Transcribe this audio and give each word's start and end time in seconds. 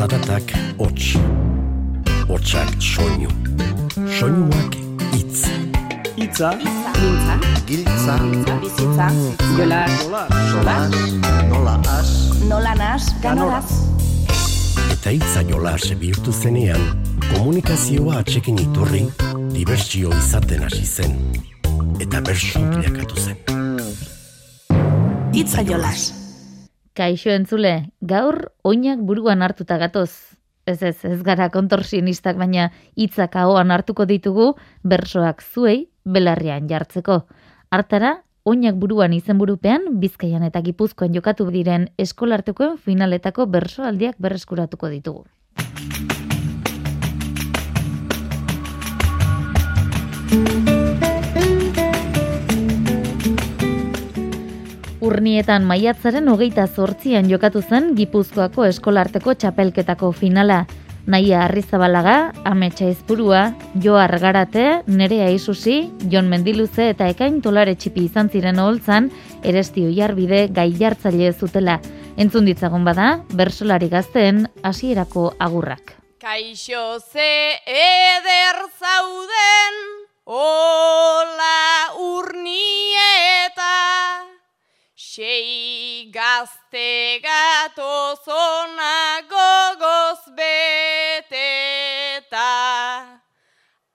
Zaratak 0.00 0.52
hots, 0.78 1.18
hotsak 2.24 2.70
soinu, 2.80 3.28
soinuak 4.08 4.76
itz. 5.12 5.42
Itza, 6.16 6.54
Mintza, 6.56 7.34
Giltza, 7.68 8.14
bizitza, 8.62 9.08
jolar, 9.58 9.90
solas, 10.48 10.96
nola 11.50 11.74
as, 11.98 12.12
nola 12.48 12.72
nas, 12.80 13.10
ganoraz. 13.20 13.68
Eta 14.94 15.12
itza 15.12 15.42
jolas 15.44 15.90
bihurtu 16.00 16.32
zenean, 16.32 16.80
komunikazioa 17.34 18.22
atxekin 18.22 18.56
iturri, 18.64 19.02
dibertsio 19.52 20.14
izaten 20.16 20.64
hasi 20.64 20.86
zen. 20.86 21.12
Eta 22.00 22.24
bersu 22.24 22.64
bilakatu 22.72 23.20
zen. 23.20 23.36
Itza 25.36 25.60
jolas. 25.60 26.19
Kaixo 26.98 27.30
entzule, 27.30 27.92
gaur 28.02 28.50
oinak 28.66 28.98
buruan 29.06 29.42
hartuta 29.46 29.78
gatoz. 29.78 30.10
Ez 30.66 30.82
ez, 30.82 30.96
ez 31.04 31.20
gara 31.22 31.48
kontorsionistak 31.50 32.36
baina 32.38 32.70
hitzak 32.98 33.36
ahoan 33.38 33.70
hartuko 33.70 34.06
ditugu 34.10 34.54
bersoak 34.82 35.42
zuei 35.42 35.88
belarrian 36.04 36.66
jartzeko. 36.68 37.22
Hartara, 37.70 38.22
oinak 38.44 38.74
buruan 38.82 39.14
izenburupean 39.14 40.00
Bizkaian 40.02 40.42
eta 40.42 40.62
Gipuzkoan 40.66 41.14
jokatu 41.14 41.46
diren 41.54 41.88
eskolartekoen 41.98 42.76
finaletako 42.78 43.46
bersoaldiak 43.46 44.18
berreskuratuko 44.18 44.90
ditugu. 44.90 45.26
Urnietan 55.00 55.64
maiatzaren 55.64 56.26
hogeita 56.28 56.66
zortzian 56.68 57.28
jokatu 57.30 57.62
zen 57.64 57.94
Gipuzkoako 57.96 58.66
eskolarteko 58.68 59.32
txapelketako 59.32 60.10
finala. 60.12 60.66
Naia 61.10 61.46
Arrizabalaga, 61.46 62.34
Ametsa 62.44 62.90
Izpurua, 62.92 63.54
Joar 63.80 64.12
Garate, 64.20 64.82
Nerea 64.86 65.30
Isusi, 65.32 65.88
Jon 66.12 66.28
Mendiluze 66.28 66.90
eta 66.92 67.08
Ekain 67.08 67.40
Tolare 67.40 67.74
Txipi 67.80 68.04
izan 68.10 68.28
ziren 68.28 68.60
oholtzan, 68.60 69.08
eresti 69.42 69.86
oiarbide 69.88 70.42
gai 70.52 70.68
jartzaile 70.76 71.32
zutela. 71.32 71.78
Entzun 72.20 72.44
ditzagun 72.44 72.84
bada, 72.84 73.22
bersolari 73.32 73.88
gazteen 73.88 74.44
hasierako 74.62 75.30
agurrak. 75.40 75.96
Kaixo 76.20 77.00
ze 77.00 77.56
eder 77.64 78.60
zauden, 78.76 79.80
ola 80.28 81.96
urnieta, 81.96 83.72
sei 85.12 86.06
gazte 86.14 87.18
gatozona 87.24 88.98
gogoz 89.32 90.22
beteta. 90.38 92.54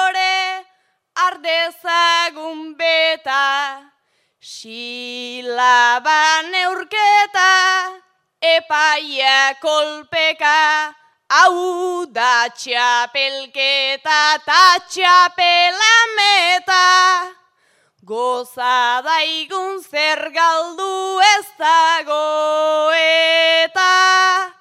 ore 0.04 0.38
ardezagun 1.26 2.60
beta, 2.76 3.48
silaban 4.54 6.44
neurketa, 6.52 8.03
epaia 8.52 9.54
kolpeka, 9.62 10.94
hau 11.30 12.06
da 12.06 12.48
txapelketa 12.52 14.20
ta 14.46 14.64
txapelameta. 14.88 16.82
Goza 18.04 19.00
daigun 19.00 19.80
zer 19.80 20.28
galdu 20.34 21.20
ez 21.24 21.46
dago 21.56 22.92
eta 22.92 24.52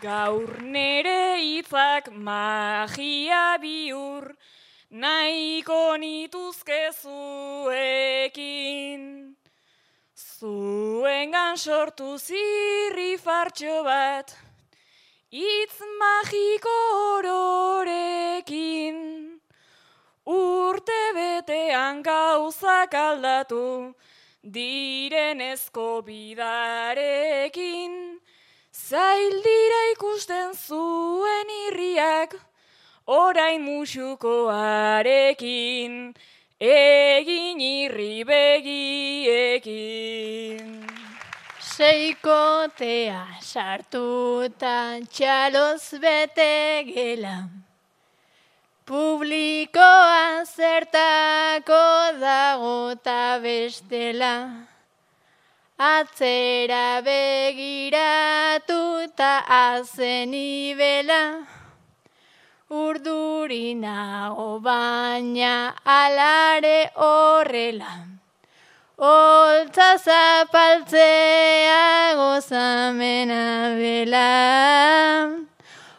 Gaur 0.00 0.62
nere 0.62 1.36
hitzak 1.36 2.08
magia 2.16 3.58
biur, 3.60 4.32
nahiko 4.88 6.00
nituzke 6.00 6.96
zuekin. 6.96 7.76
Zuengan 10.16 11.60
sortu 11.60 12.16
zirri 12.16 13.20
fartxo 13.20 13.84
bat, 13.84 14.45
Itz 15.32 15.80
magiko 15.98 17.18
ororekin, 17.18 18.96
urte 20.24 21.12
betean 21.16 22.00
gauzak 22.00 22.94
aldatu, 22.94 23.92
direnezko 24.44 26.02
bidarekin, 26.06 28.20
zail 28.70 29.42
dira 29.42 29.90
ikusten 29.90 30.54
zuen 30.54 31.50
irriak, 31.66 32.36
orain 33.06 33.62
musukoarekin, 33.66 36.14
egin 36.60 37.60
irri 37.60 38.22
begiekin. 38.22 39.66
Seikotea 41.76 43.36
sartuta 43.44 44.96
txaloz 45.12 45.98
bete 46.00 46.84
gela. 46.88 47.34
Publikoa 48.88 50.46
zertako 50.46 51.82
dago 52.22 52.96
ta 53.04 53.36
bestela. 53.44 54.32
Atzera 55.76 57.04
begiratu 57.04 59.12
ta 59.14 59.44
azen 59.60 60.32
ibela. 60.32 61.44
Urdurinago 62.70 64.50
baina 64.64 65.76
alare 65.84 66.78
horrela. 66.96 68.15
Oltza 68.98 69.98
zapaltzea 69.98 72.14
gozamena 72.16 73.76
dela. 73.76 75.36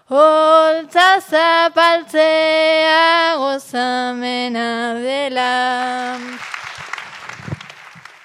Oltza 0.09 1.21
zapaltzea 1.21 3.37
gozamena 3.37 4.97
dela. 4.97 6.17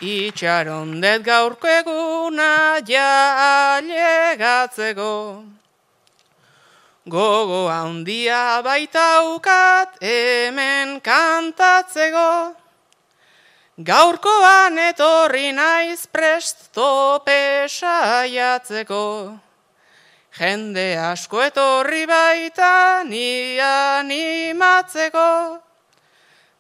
Itxaron 0.01 1.03
dut 1.03 1.23
gaurko 1.23 1.69
eguna 1.69 2.81
ja 2.81 3.77
alegatzeko. 3.77 5.45
Gogo 7.05 7.69
handia 7.69 8.63
baitaukat 8.65 10.01
hemen 10.01 10.99
kantatzeko. 11.05 12.62
Gaurkoan 13.81 14.77
etorri 14.77 15.49
naiz 15.57 16.07
prest 16.07 16.75
tope 16.75 17.65
saiatzeko. 17.73 19.33
Jende 20.37 20.99
asko 21.01 21.41
etorri 21.41 22.05
baita 22.05 23.01
ni 23.09 23.57
animatzeko. 23.57 25.57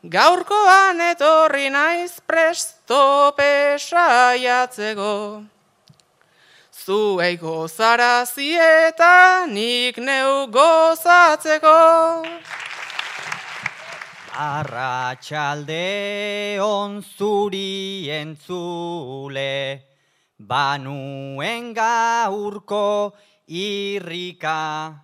Gaurkoan 0.08 1.04
etorri 1.12 1.68
naiz 1.68 2.16
prest 2.26 2.80
tope 2.88 3.76
saiatzeko. 3.76 5.44
zuei 6.72 7.36
gozarazi 7.36 8.56
eta 8.56 9.44
nik 9.46 9.98
neu 9.98 10.48
gozatzeko. 10.48 12.24
Arratxalde 14.32 15.76
on 16.58 17.02
zuri 17.02 18.08
entzule, 18.08 19.82
banuen 20.38 21.74
gaurko 21.74 23.12
irrika, 23.46 24.94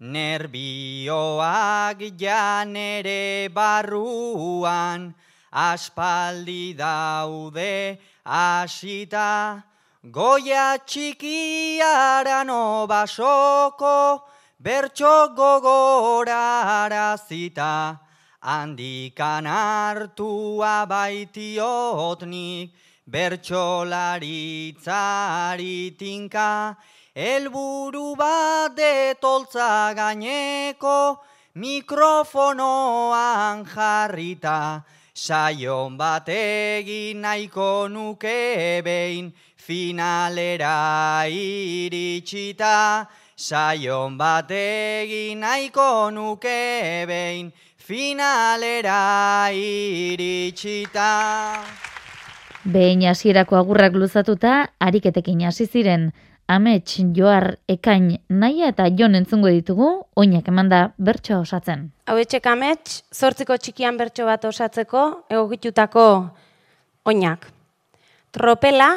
nerbioak 0.00 1.98
janere 2.18 3.48
barruan, 3.48 5.14
aspaldi 5.50 6.74
daude 6.76 7.98
asita, 8.26 9.64
goia 10.12 10.76
txikiaran 10.84 12.50
obasoko, 12.50 14.24
bertxo 14.60 15.28
gogorarazita, 15.34 18.03
handikan 18.44 19.48
hartua 19.48 20.84
baitiotnik, 20.86 22.70
bertxolaritzari 23.08 25.96
tinka, 25.96 26.76
elburu 27.16 28.16
bat 28.16 28.76
detoltza 28.76 29.94
gaineko, 29.96 31.18
mikrofonoan 31.56 33.64
jarrita, 33.64 34.84
saion 35.14 35.96
bat 35.96 36.28
egin 36.28 37.22
nahiko 37.22 37.88
nuke 37.88 38.82
behin, 38.84 39.32
finalera 39.56 41.24
iritsita, 41.30 43.06
saion 43.36 44.18
bat 44.18 44.50
egin 44.50 45.40
nahiko 45.40 46.10
nuke 46.12 47.06
behin, 47.06 47.52
finalera 47.84 49.52
iritsita. 49.52 51.10
Behin 52.64 53.04
hasierako 53.04 53.58
agurrak 53.60 53.92
luzatuta, 53.92 54.72
ariketekin 54.80 55.42
hasi 55.44 55.66
ziren, 55.68 56.12
amets, 56.48 56.96
joar, 57.16 57.58
ekain, 57.68 58.22
naia 58.28 58.70
eta 58.72 58.88
jon 58.88 59.14
entzungo 59.18 59.52
ditugu, 59.52 59.88
oinak 60.16 60.48
emanda 60.48 60.94
bertsoa 60.96 61.42
osatzen. 61.44 61.90
Hau 62.08 62.16
etxek 62.20 62.46
amets, 62.48 63.02
zortziko 63.12 63.56
txikian 63.60 64.00
bertso 64.00 64.24
bat 64.24 64.44
osatzeko, 64.48 65.26
egokitutako 65.28 66.06
oinak. 67.04 67.50
Tropela, 68.32 68.88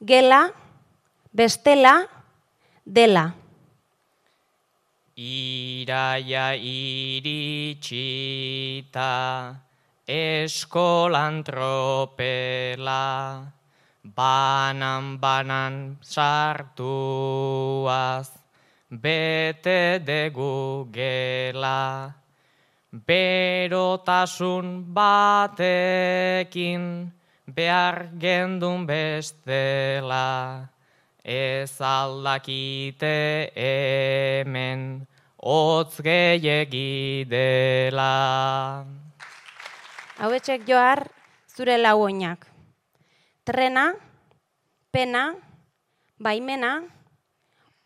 gela, 0.00 0.46
bestela, 1.36 1.98
dela. 2.86 3.39
Iraia 5.20 6.56
iritsita, 6.56 7.92
eskolan 10.08 11.44
tropela, 11.44 13.04
banan 14.00 15.20
banan 15.20 16.00
sartuaz, 16.00 16.72
bete 18.88 20.00
degu 20.00 20.88
gela, 20.88 22.16
berotasun 22.90 24.88
batekin, 24.88 26.84
behar 27.44 28.08
gendun 28.16 28.86
bestela, 28.88 30.64
ez 31.30 31.78
aldakite 31.78 33.54
hemen, 33.54 35.06
hotz 35.38 36.02
gehiegi 36.02 37.24
dela. 37.30 38.82
Hauetxek 40.18 40.66
joar, 40.66 41.06
zure 41.46 41.78
lau 41.78 42.02
oinak. 42.02 42.46
Trena, 43.46 43.94
pena, 44.90 45.34
baimena, 46.18 46.82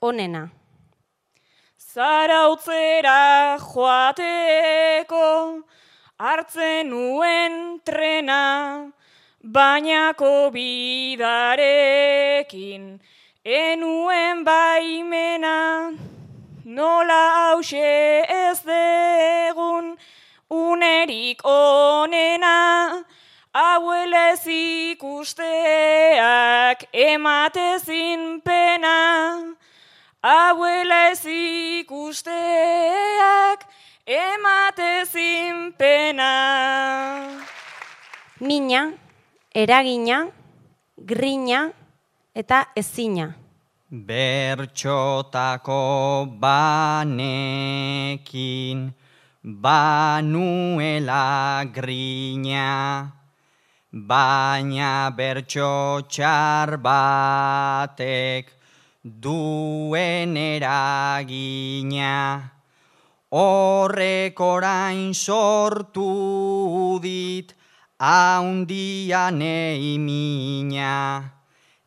onena. 0.01 0.49
Zarautzera 1.77 3.59
joateko 3.61 5.29
hartzen 6.19 6.89
nuen 6.91 7.79
trena, 7.85 8.91
bainako 9.45 10.51
bidarekin 10.57 11.61
enuen 13.45 14.45
baimena, 14.45 15.93
nola 16.65 17.53
hause 17.53 18.25
ez 18.25 18.65
degun 18.65 19.97
unerik 20.49 21.45
onena, 21.45 23.05
hauelez 23.53 24.47
ikusteak 24.49 25.59
ematezin 26.93 28.41
pena, 28.41 28.97
hauelez 30.25 31.25
ikusteak 31.85 32.25
ematezin 34.07 35.73
pena. 35.77 36.33
Mina, 38.41 38.93
eragina, 39.55 40.33
grina 40.97 41.84
eta 42.35 42.67
ezina. 42.75 43.35
Bertxotako 43.91 45.79
banekin 46.43 47.35
banuela 49.45 51.23
grina, 51.73 53.13
baina 53.93 55.11
bertxo 55.17 56.01
txar 56.09 56.77
batek 56.83 58.51
duen 59.05 60.37
eragina. 60.37 62.15
Horrek 63.31 64.41
orain 64.41 65.15
sortu 65.15 66.99
dit, 67.03 67.55
haundian 67.99 69.43
eimina, 69.43 70.95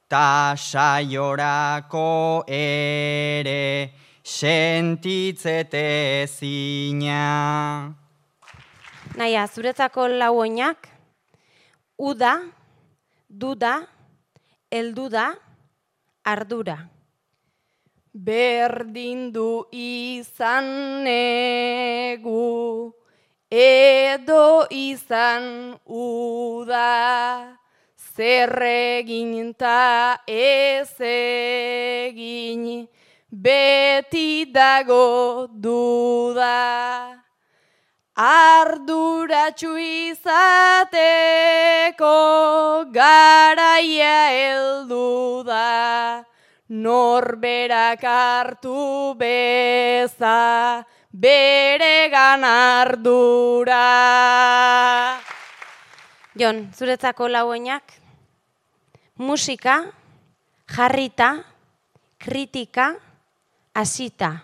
ta 0.07 0.55
saiorako 0.55 2.43
ere 2.47 3.91
sentitzete 4.23 6.25
zina. 6.27 7.93
Naia, 9.17 9.47
zuretzako 9.47 10.07
lau 10.07 10.37
oinak, 10.39 10.87
uda, 11.97 12.39
duda, 13.27 13.87
elduda, 14.71 15.35
ardura. 16.23 16.77
Berdin 18.13 19.31
du 19.33 19.67
izan 19.71 21.03
negu, 21.03 22.93
edo 23.51 24.67
izan 24.71 25.75
uda, 25.85 27.56
zer 28.17 28.49
egin 28.65 29.53
ta 29.53 30.17
ez 30.25 30.89
egin, 31.05 32.87
beti 33.29 34.49
dago 34.49 35.45
duda. 35.53 37.21
Arduratxu 38.17 39.77
izateko 40.09 40.49
garaia 42.89 44.17
heldu 44.33 45.43
da, 45.45 46.25
norberak 46.67 48.01
hartu 48.01 49.13
beza 49.21 50.81
bere 51.13 52.09
ardura. 52.13 53.85
Jon, 56.37 56.69
zuretzako 56.77 57.27
lau 57.29 57.47
oinak, 57.49 57.96
musika, 59.17 59.85
jarrita, 60.67 61.43
kritika, 62.17 62.95
hasita. 63.73 64.43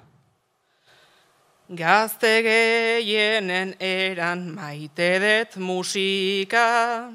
Gazte 1.70 2.42
gehienen 2.46 3.75
eran 3.80 4.50
maite 4.53 5.18
dut 5.24 5.56
musika, 5.58 7.10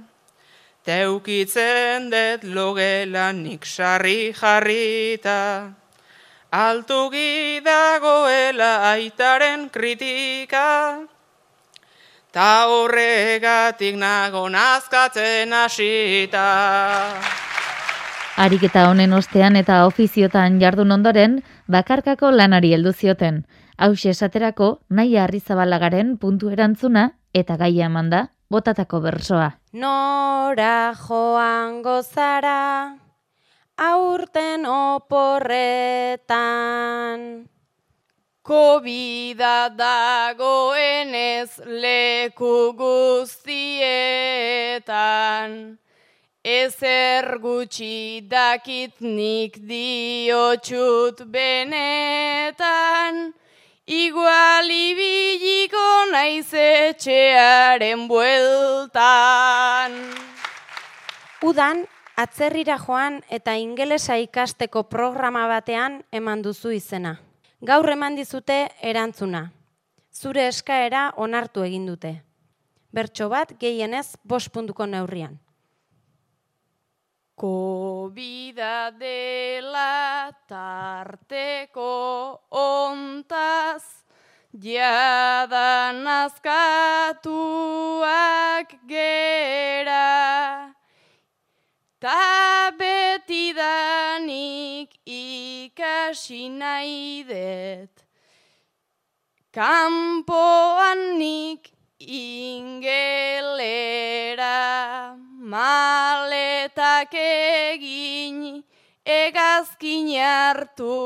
teukitzen 0.83 2.09
dut 2.11 2.47
logela 2.55 3.33
nik 3.33 3.65
sarri 3.65 4.33
jarrita, 4.33 5.75
altu 6.51 7.11
dagoela 7.65 8.93
aitaren 8.93 9.71
kritika, 9.71 11.07
ta 12.33 12.67
horregatik 12.67 13.97
nago 13.97 14.49
nazkatzen 14.49 15.53
hasita. 15.53 17.48
Ariketa 18.39 18.85
honen 18.87 19.11
ostean 19.17 19.57
eta 19.59 19.81
ofiziotan 19.89 20.61
jardun 20.63 20.95
ondoren, 20.95 21.33
bakarkako 21.75 22.29
lanari 22.31 22.69
heldu 22.77 22.93
zioten. 22.95 23.41
Haus 23.77 24.07
esaterako, 24.07 24.69
nahi 24.95 25.17
arrizabalagaren 25.19 26.13
puntu 26.23 26.51
erantzuna 26.55 27.19
eta 27.35 27.57
gaia 27.59 27.87
emanda, 27.91 28.21
botatako 28.49 29.01
bersoa. 29.03 29.49
Nora 29.73 30.95
joan 31.01 31.83
gozara, 31.83 32.95
aurten 33.75 34.67
oporretan. 34.71 36.31
Kobida 38.47 39.69
dagoenez 39.83 41.59
leku 41.67 42.71
guztietan. 42.79 43.59
Ezer 46.49 47.37
gutxi 47.43 48.25
dakit 48.25 49.03
nik 49.05 49.59
diotxut 49.69 51.21
benetan. 51.29 53.19
Igual 53.85 54.71
ibiliko 54.73 56.09
naiz 56.09 56.49
etxearen 56.57 58.09
bueltan. 58.09 59.93
Udan, 61.45 61.85
atzerrira 62.17 62.79
joan 62.81 63.21
eta 63.29 63.53
ingelesa 63.61 64.17
ikasteko 64.17 64.89
programa 64.89 65.45
batean 65.53 66.01
eman 66.13 66.41
duzu 66.47 66.73
izena. 66.73 67.21
Gaur 67.61 67.91
eman 67.93 68.17
dizute 68.17 68.73
erantzuna. 68.81 69.53
Zure 70.17 70.49
eskaera 70.49 71.13
onartu 71.17 71.61
egin 71.69 71.85
dute. 71.93 72.23
Bertso 72.89 73.29
bat 73.29 73.53
gehienez 73.61 74.17
bost 74.25 74.49
puntuko 74.49 74.89
neurrian. 74.89 75.37
Kobida 77.39 78.91
dela 78.99 80.35
tarteko 80.51 82.43
ontaz, 82.51 83.85
jadan 84.51 86.03
azkatuak 86.03 87.23
gera. 88.91 90.75
Ta 92.03 92.75
betidanik 92.75 93.39
ikasi 95.07 96.51
nahi 96.51 97.23
det, 97.23 97.95
kanpoan 99.55 101.23
nik 101.23 101.71
ingelera 102.03 103.39
maletak 105.49 107.15
egin 107.15 108.63
egazkin 109.05 110.11
hartu 110.21 110.99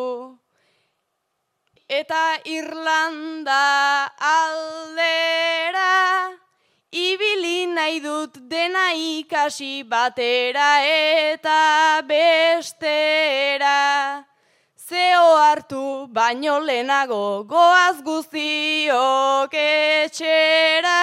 eta 1.98 2.24
Irlanda 2.48 3.62
aldera 4.32 5.92
ibili 6.90 7.66
nahi 7.76 8.00
dut 8.00 8.40
dena 8.50 8.86
ikasi 8.96 9.84
batera 9.84 10.70
eta 10.88 12.02
bestera. 12.08 13.78
Zeo 14.92 15.28
hartu 15.40 15.82
baino 16.16 16.58
lehenago 16.60 17.18
goaz 17.48 18.02
guztiok 18.04 19.54
etxera, 19.56 20.96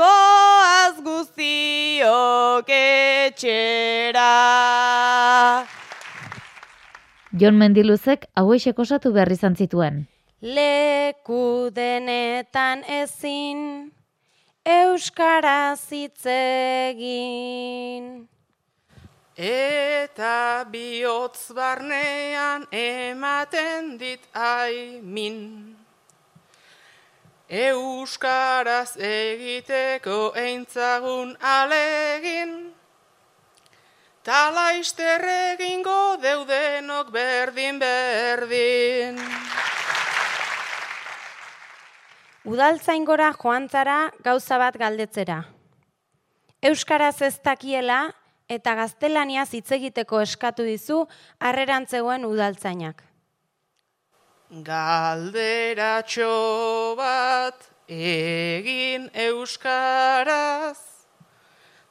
goaz 0.00 0.98
guztiok 1.06 2.68
etxera. 2.76 4.26
Jon 7.42 7.56
Mendiluzek 7.62 8.26
hauexek 8.42 8.82
osatu 8.84 9.14
behar 9.14 9.32
izan 9.32 9.56
zituen. 9.56 10.02
Leku 10.42 11.70
denetan 11.72 12.84
ezin, 12.98 13.62
Euskaraz 14.68 15.80
hitz 15.88 16.28
egin. 16.34 18.12
Eta 19.40 20.68
bihotz 20.68 21.54
barnean 21.56 22.66
ematen 22.76 23.96
dit 23.96 24.20
aimin. 24.36 25.38
Euskaraz 27.48 28.98
egiteko 29.00 30.34
eintzagun 30.36 31.32
alegin. 31.40 32.52
Talaister 34.20 35.24
egingo 35.54 36.20
deudenok 36.20 37.08
berdin 37.08 37.80
berdin. 37.80 39.16
Udaltzaingora 42.44 43.32
joan 43.40 43.72
zara 43.72 44.10
gauza 44.20 44.60
bat 44.60 44.76
galdetzera. 44.76 45.46
Euskaraz 46.60 47.22
ez 47.24 47.38
dakiela 47.40 48.10
eta 48.50 48.74
gaztelaniaz 48.74 49.50
hitz 49.54 49.70
egiteko 49.78 50.20
eskatu 50.26 50.66
dizu 50.66 51.04
harrerantzegoen 51.38 52.26
udaltzainak. 52.26 53.04
Galderatxo 54.66 56.30
bat 56.98 57.70
egin 57.86 59.06
euskaraz, 59.14 60.78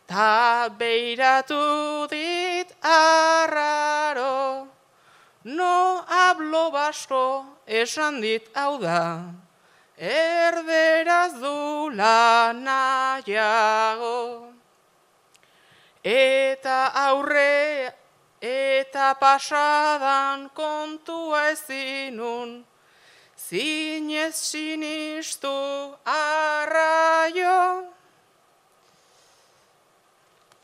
ta 0.05 0.67
beiratu 0.79 1.63
dit 2.11 2.75
arraro, 2.83 4.67
no 5.45 6.03
hablo 6.07 6.71
basko 6.75 7.45
esan 7.65 8.19
dit 8.21 8.43
hau 8.55 8.77
da 8.83 9.03
erderaz 9.99 11.33
du 11.39 11.91
nahiago. 12.63 13.19
Eta 16.03 16.91
aurre 16.95 17.91
eta 18.39 19.13
pasadan 19.19 20.49
kontua 20.55 21.49
ezinun, 21.51 22.63
zinez 23.35 24.35
sinistu 24.35 25.51
arraio. 26.05 27.91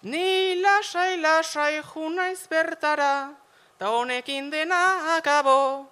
Ni 0.04 0.62
lasai 0.62 1.18
lasai 1.20 1.82
junaiz 1.82 2.48
bertara, 2.48 3.34
ta 3.80 3.89
honekin 3.89 4.50
dena 4.50 5.18
akabo. 5.18 5.89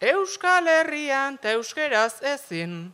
Euskal 0.00 0.64
Herrian 0.64 1.34
eta 1.34 1.50
euskeraz 1.52 2.22
ezin, 2.22 2.92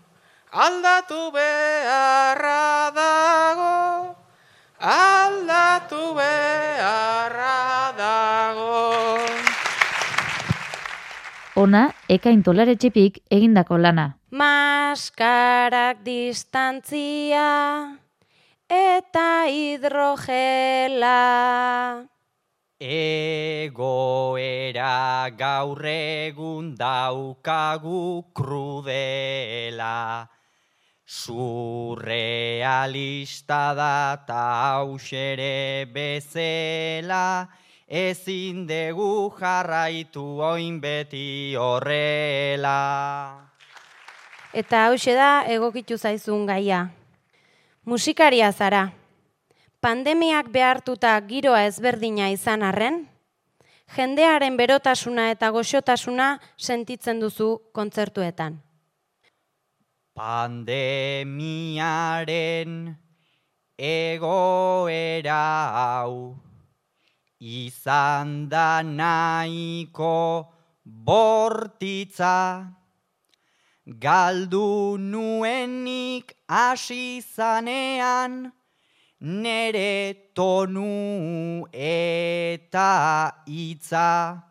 aldatu 0.50 1.30
beharra 1.30 2.90
dago, 2.90 4.15
aldatu 4.80 6.14
beharra 6.16 7.92
dago. 7.96 9.20
Ona, 11.56 11.88
eka 12.12 12.30
intolare 12.30 12.76
txipik 12.76 13.22
egindako 13.32 13.78
lana. 13.80 14.18
Maskarak 14.30 16.04
distantzia 16.04 17.96
eta 18.68 19.48
hidrogela. 19.48 21.16
Egoera 22.76 24.20
gaur 25.32 25.80
egun 25.88 26.74
daukagu 26.76 28.28
krudela, 28.36 29.96
surrealista 31.06 33.74
da 33.74 34.16
ta 34.26 34.74
hausere 34.74 35.86
bezela, 35.86 37.48
ezin 37.86 38.66
dugu 38.66 39.30
jarraitu 39.38 40.40
oin 40.42 40.80
beti 40.80 41.54
horrela. 41.54 43.46
Eta 44.52 44.86
hause 44.90 45.14
da 45.14 45.44
egokitu 45.46 45.96
zaizun 45.96 46.46
gaia. 46.46 46.90
Musikaria 47.86 48.52
zara 48.52 48.92
pandemiak 49.86 50.48
behartuta 50.50 51.12
giroa 51.28 51.60
ezberdina 51.68 52.32
izan 52.34 52.64
arren, 52.66 53.04
jendearen 53.94 54.56
berotasuna 54.58 55.28
eta 55.30 55.52
goxotasuna 55.54 56.30
sentitzen 56.58 57.20
duzu 57.22 57.52
kontzertuetan. 57.76 58.65
Pandemiaren 60.16 62.96
egoera 63.76 65.44
hau 65.76 66.40
izan 67.38 68.48
da 68.48 68.80
nahiko 68.82 70.48
bortitza 70.84 72.72
galdu 73.86 74.98
nuenik 74.98 76.34
hasi 76.48 77.20
zanean 77.20 78.52
nere 79.20 80.32
tonu 80.34 81.66
eta 81.72 83.32
hitza. 83.46 84.42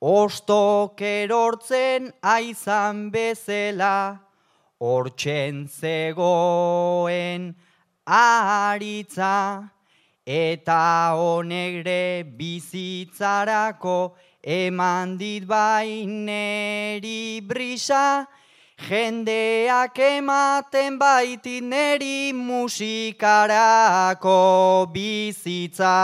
Ostok 0.00 1.00
erortzen 1.00 2.12
aizan 2.22 3.10
bezela, 3.10 4.20
hortzen 4.80 5.68
zegoen 5.68 7.54
aritza, 8.06 9.68
eta 10.24 11.12
honegre 11.20 12.24
bizitzarako 12.24 14.16
eman 14.40 15.18
dit 15.20 15.44
baineri 15.44 17.40
brisa, 17.44 18.26
jendeak 18.88 19.98
ematen 20.00 20.98
baitit 20.98 21.62
neri 21.62 22.32
musikarako 22.32 23.28
bizitza. 24.94 25.96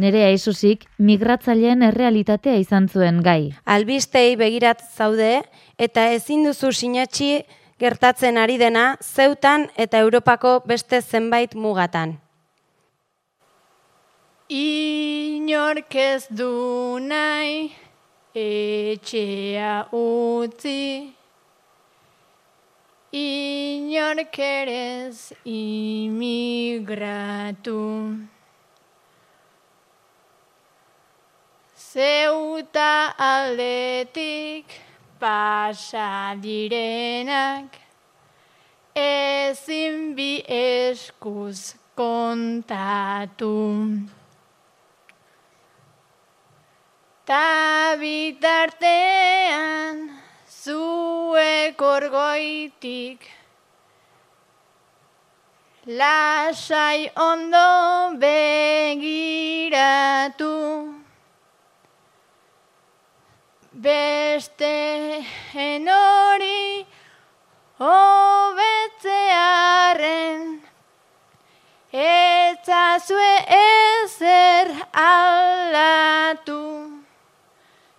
Nerea 0.00 0.30
Isusik 0.32 0.86
migratzaileen 1.02 1.82
errealitatea 1.84 2.54
izan 2.62 2.86
zuen 2.88 3.18
gai. 3.26 3.50
Albistei 3.68 4.36
begirat 4.40 4.80
zaude 4.96 5.42
eta 5.80 6.02
ezin 6.12 6.44
duzu 6.44 6.68
sinatxi 6.76 7.30
gertatzen 7.80 8.36
ari 8.36 8.58
dena 8.60 8.96
zeutan 9.00 9.70
eta 9.80 9.98
Europako 10.04 10.60
beste 10.68 11.00
zenbait 11.00 11.54
mugatan. 11.56 12.18
Inork 14.50 15.94
ez 15.94 16.26
du 16.28 16.98
nahi 17.00 17.72
etxea 18.34 19.88
utzi, 19.96 21.14
inork 23.14 24.38
erez 24.38 25.32
imigratu. 25.46 26.60
Zeuta 31.90 33.14
aldetik 33.16 34.89
pasa 35.20 36.34
direnak, 36.42 37.76
ezin 38.96 40.16
bi 40.16 40.42
eskuz 40.48 41.74
kontatu. 41.94 43.60
Ta 47.28 47.96
bitartean 48.00 49.96
zuek 50.48 51.78
orgoitik 51.80 53.20
lasai 55.86 57.10
ondo 57.16 57.70
begiratu. 58.22 59.40
Beste 63.80 65.24
hori 65.88 66.84
hobetzearen 67.78 68.60
Etzazue 71.90 73.34
ezer 73.56 74.68
aldatu. 74.92 76.64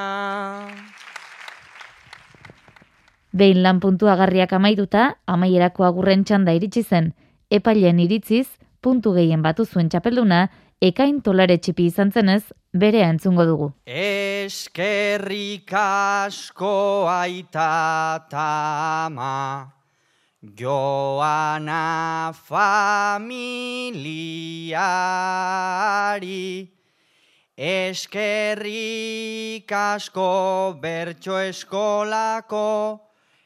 Behin 3.33 3.65
lan 3.65 3.81
puntuagarriak 3.81 4.53
amaituta, 4.53 5.17
amaierako 5.25 5.81
agurren 5.87 6.21
txanda 6.23 6.53
iritsi 6.53 6.83
zen, 6.85 7.13
epailen 7.49 7.99
iritziz, 8.03 8.47
puntu 8.81 9.13
gehien 9.17 9.41
batu 9.41 9.65
zuen 9.65 9.89
txapelduna, 9.89 10.49
ekain 10.83 11.21
tolare 11.25 11.57
txipi 11.57 11.85
izan 11.89 12.11
zenez, 12.13 12.43
berea 12.73 13.09
entzungo 13.09 13.45
dugu. 13.49 13.71
Eskerrik 13.87 15.73
asko 15.73 17.07
aita 17.09 18.27
tama, 18.29 19.73
Joana 20.43 22.33
familiari 22.35 23.07
eskerrik 27.57 28.91
asko 29.71 30.75
bertso 30.81 31.37
eskolako 31.39 32.99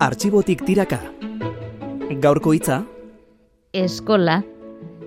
artxibotik 0.00 0.62
tiraka. 0.64 0.98
Gaurko 2.20 2.54
hitza? 2.56 2.84
Eskola, 3.72 4.42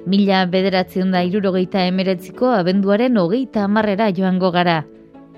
mila 0.06 0.46
bederatzion 0.46 1.12
da 1.12 1.24
irurogeita 1.26 1.86
emeretziko 1.90 2.52
abenduaren 2.54 3.18
hogeita 3.18 3.64
amarrera 3.66 4.12
joango 4.12 4.52
gara. 4.52 4.84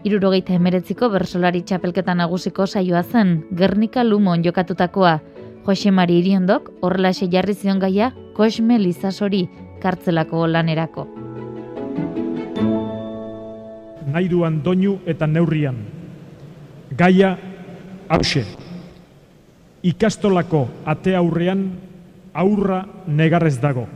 Irurogeita 0.03 0.53
emeretziko 0.55 1.09
bersolari 1.09 1.61
txapelketa 1.61 2.15
nagusiko 2.15 2.67
saioa 2.67 3.03
zen, 3.03 3.45
Gernika 3.55 4.03
Lumon 4.03 4.43
jokatutakoa. 4.43 5.19
Jose 5.65 5.91
Mari 5.91 6.19
Iriondok 6.19 6.71
horrelaxe 6.81 7.27
jarri 7.31 7.53
zion 7.53 7.79
gaia 7.79 8.13
Kosme 8.33 8.79
Lizasori 8.79 9.49
kartzelako 9.81 10.47
lanerako. 10.47 11.07
Naiduan 14.09 14.63
doinu 14.63 14.97
eta 15.05 15.27
neurrian. 15.27 15.98
Gaia 16.95 17.37
hause. 18.09 18.45
Ikastolako 19.83 20.67
ate 20.85 21.15
aurrean 21.15 21.77
aurra 22.33 22.85
negarrez 23.07 23.59
dago. 23.61 23.87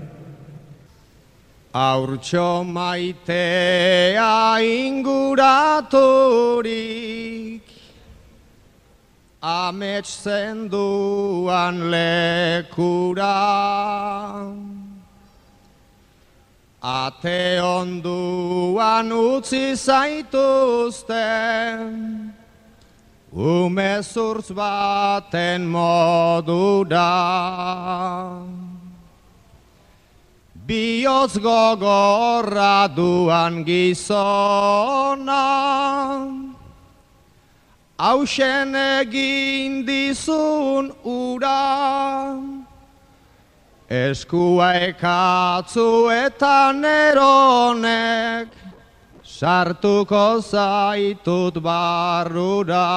Aurtxo 1.74 2.64
maitea 2.64 4.62
inguraturik 4.62 6.14
Amets 9.42 10.24
zenduan 10.24 11.90
lekura 11.90 13.34
Ate 16.84 17.60
onduan 17.60 19.12
utzi 19.12 19.76
zaituzten 19.76 21.14
Umezurtz 23.34 24.52
baten 24.54 25.62
modura 25.66 27.10
Biotz 30.68 31.38
gogorra 31.42 32.88
duan 32.96 33.66
gizona. 33.66 35.42
Hausen 37.98 38.76
egin 38.76 39.84
dizun 39.88 40.94
ura. 41.04 42.38
Eskua 43.90 44.74
ekatzu 44.88 46.10
eta 46.14 46.72
neronek 46.72 48.48
Sartuko 49.44 50.40
zaitut 50.40 51.60
barrura. 51.60 52.88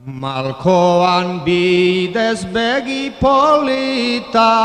Malkoan 0.00 1.44
bidez 1.44 2.48
begi 2.56 3.12
polita 3.20 4.56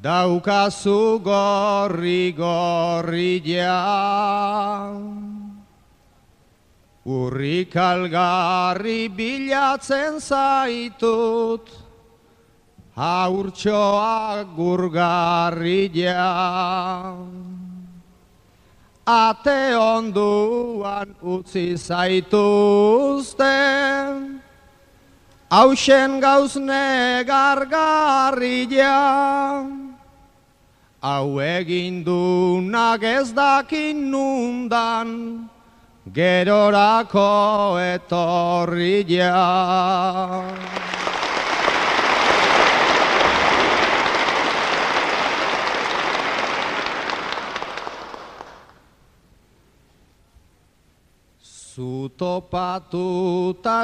Daukazu 0.00 1.20
gorri 1.20 2.32
gorri 2.32 3.42
ja 3.44 3.76
Urrik 7.04 7.74
algarri 7.74 9.08
bilatzen 9.08 10.20
zaitut 10.20 11.66
Haurtxoak 12.94 14.54
gurgarri 14.54 15.90
ja 15.94 17.16
ate 19.06 19.76
onduan 19.76 21.14
utzi 21.22 21.76
zaituzten, 21.76 23.44
hausen 25.50 26.20
gauz 26.20 26.56
negargarria, 26.56 28.96
hau 31.02 31.40
egin 31.40 32.04
dunak 32.04 33.02
ez 33.02 33.32
dakin 33.34 34.10
nundan, 34.10 35.48
gerorako 36.12 37.78
etorria. 37.80 39.32
Zutopatuta 51.72 52.28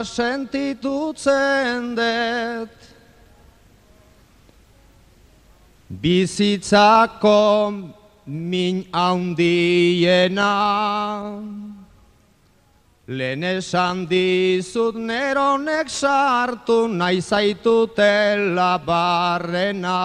sentitutzen 0.04 1.94
dut 1.96 2.76
Bizitzako 5.88 7.72
min 8.26 8.84
haundiena 8.92 10.52
Lehen 13.08 13.42
esan 13.42 14.04
dizut 14.04 14.94
neronek 14.94 15.88
sartu 15.88 16.88
nahi 16.92 17.22
zaitutela 17.24 18.76
barrena 18.84 19.96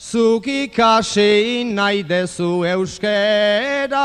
Zuk 0.00 0.46
ikasi 0.46 1.62
nahi 1.74 2.02
dezu 2.02 2.64
euskera, 2.64 4.00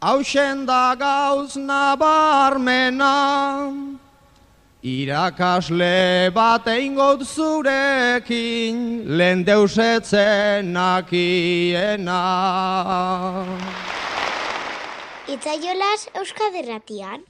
hausen 0.00 0.64
da 0.64 0.94
gauz 0.94 1.56
nabarmena, 1.56 3.16
irakasle 4.82 6.30
bat 6.32 6.64
eingot 6.64 7.26
zurekin, 7.26 9.04
lehen 9.18 9.44
deusetzen 9.44 10.72
nakiena. 10.72 12.22
Itzaiolas 15.30 16.08
Euskaderratian. 16.18 17.20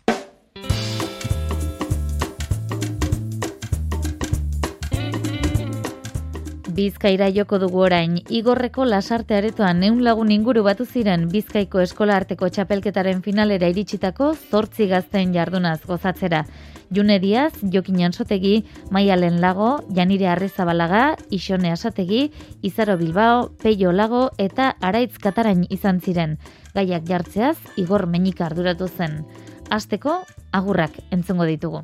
Bizkaira 6.73 7.27
joko 7.29 7.59
dugu 7.61 7.83
orain, 7.85 8.15
igorreko 8.33 8.87
lasarte 8.89 9.37
aretoan 9.37 9.83
neun 9.85 10.01
lagun 10.07 10.33
inguru 10.33 10.63
batu 10.65 10.87
ziren 10.87 11.27
Bizkaiko 11.29 11.83
eskola 11.85 12.17
arteko 12.23 12.49
txapelketaren 12.49 13.21
finalera 13.27 13.69
iritsitako 13.69 14.31
zortzi 14.49 14.87
gazten 14.89 15.35
jardunaz 15.37 15.83
gozatzera. 15.85 16.47
June 16.91 17.21
Diaz, 17.21 17.53
Jokinan 17.75 18.17
Sotegi, 18.17 18.65
Maialen 18.91 19.43
Lago, 19.43 19.85
Janire 19.95 20.31
Arrizabalaga, 20.33 21.19
Isone 21.29 21.71
Asategi, 21.77 22.31
Izaro 22.63 22.97
Bilbao, 22.97 23.51
Peio 23.63 23.93
Lago 23.93 24.31
eta 24.39 24.73
Araitz 24.81 25.19
Katarain 25.19 25.67
izan 25.69 26.01
ziren. 26.01 26.39
Gaiak 26.75 27.07
jartzeaz, 27.09 27.59
igor 27.77 28.07
menik 28.07 28.41
arduratu 28.41 28.89
zen. 28.89 29.25
Azteko, 29.71 30.21
agurrak 30.55 30.93
entzungo 31.11 31.45
ditugu. 31.49 31.83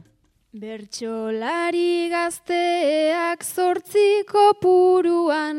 Bertxolari 0.56 2.08
gazteak 2.08 3.42
zortziko 3.44 4.54
puruan, 4.62 5.58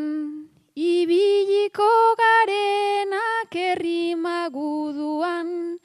ibiliko 0.74 1.90
garenak 2.22 3.54
errimaguduan, 3.62 5.78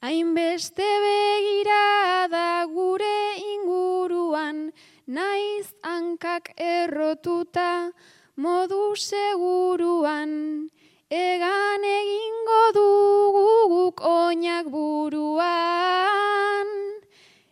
hainbeste 0.00 0.88
begirada 1.04 2.64
gure 2.72 3.20
inguruan, 3.52 4.72
naiz 5.06 5.68
hankak 5.82 6.54
errotuta 6.56 7.92
modu 8.36 8.96
seguruan, 8.96 10.70
egan 11.10 11.84
egingo 11.84 12.72
duguk 12.74 14.00
oinak 14.00 14.66
buruan. 14.70 15.54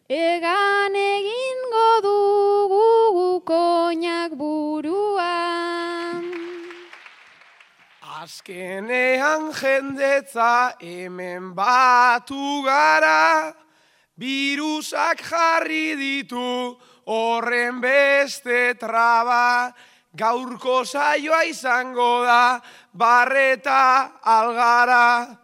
Egan 0.09 0.95
egingo 0.95 2.01
dugu 2.03 3.41
koinak 3.45 4.33
buruan. 4.37 6.23
Azkenean 8.23 9.53
jendetza 9.53 10.77
hemen 10.81 11.55
batu 11.55 12.63
gara, 12.63 13.55
virusak 14.19 15.19
jarri 15.27 15.97
ditu 15.97 16.77
horren 17.07 17.81
beste 17.81 18.75
traba, 18.79 19.73
gaurko 20.17 20.85
saioa 20.85 21.45
izango 21.45 22.25
da, 22.25 22.61
barreta 22.93 24.21
algara. 24.23 25.39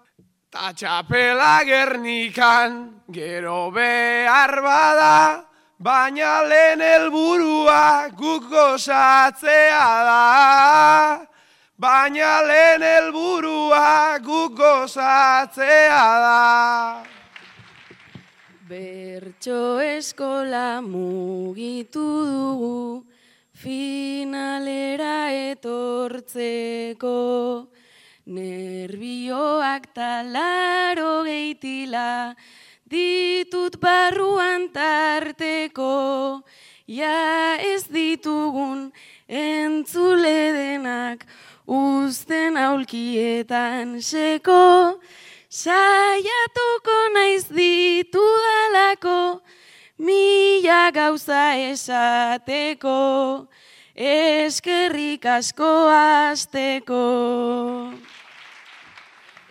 Ta 0.50 0.72
txapela 0.72 1.61
gernikan, 1.64 3.02
gero 3.12 3.70
behar 3.70 4.54
bada, 4.64 5.44
baina 5.78 6.42
lehen 6.48 6.81
helburua 6.81 8.09
guk 8.16 8.48
gozatzea 8.50 9.85
da. 10.09 11.26
Baina 11.78 12.33
lehen 12.42 12.83
helburua 12.83 14.18
guk 14.24 14.57
gozatzea 14.57 16.07
da. 16.24 17.04
Bertxo 18.68 19.81
eskola 19.81 20.81
mugitu 20.85 22.09
dugu, 22.28 23.04
finalera 23.59 25.33
etortzeko. 25.51 27.16
Nerbioak 28.29 29.88
talaro 29.97 31.25
geitila, 31.27 32.35
ditut 32.87 33.81
barruan 33.81 34.68
tarteko. 34.73 36.42
Ja 36.87 37.57
ez 37.61 37.85
ditugun 37.88 38.92
entzule 39.29 40.53
denak, 40.57 41.27
uzten 41.66 42.57
aulkietan 42.57 43.99
seko, 44.01 45.01
saiatuko 45.49 46.99
naiz 47.16 47.44
ditu 47.53 48.25
dalako, 48.44 49.21
mila 49.99 50.91
gauza 50.95 51.57
esateko, 51.59 53.49
eskerrik 53.95 55.27
asko 55.27 55.73
azteko. 55.91 57.03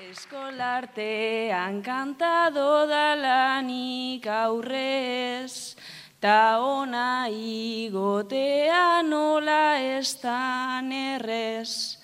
Eskolartean 0.08 1.82
kantado 1.84 2.88
dalanik 2.88 4.26
aurrez, 4.26 5.76
ta 6.20 6.58
ona 6.64 7.28
igotea 7.30 9.04
nola 9.04 9.78
estan 10.00 10.92
errez. 10.92 11.98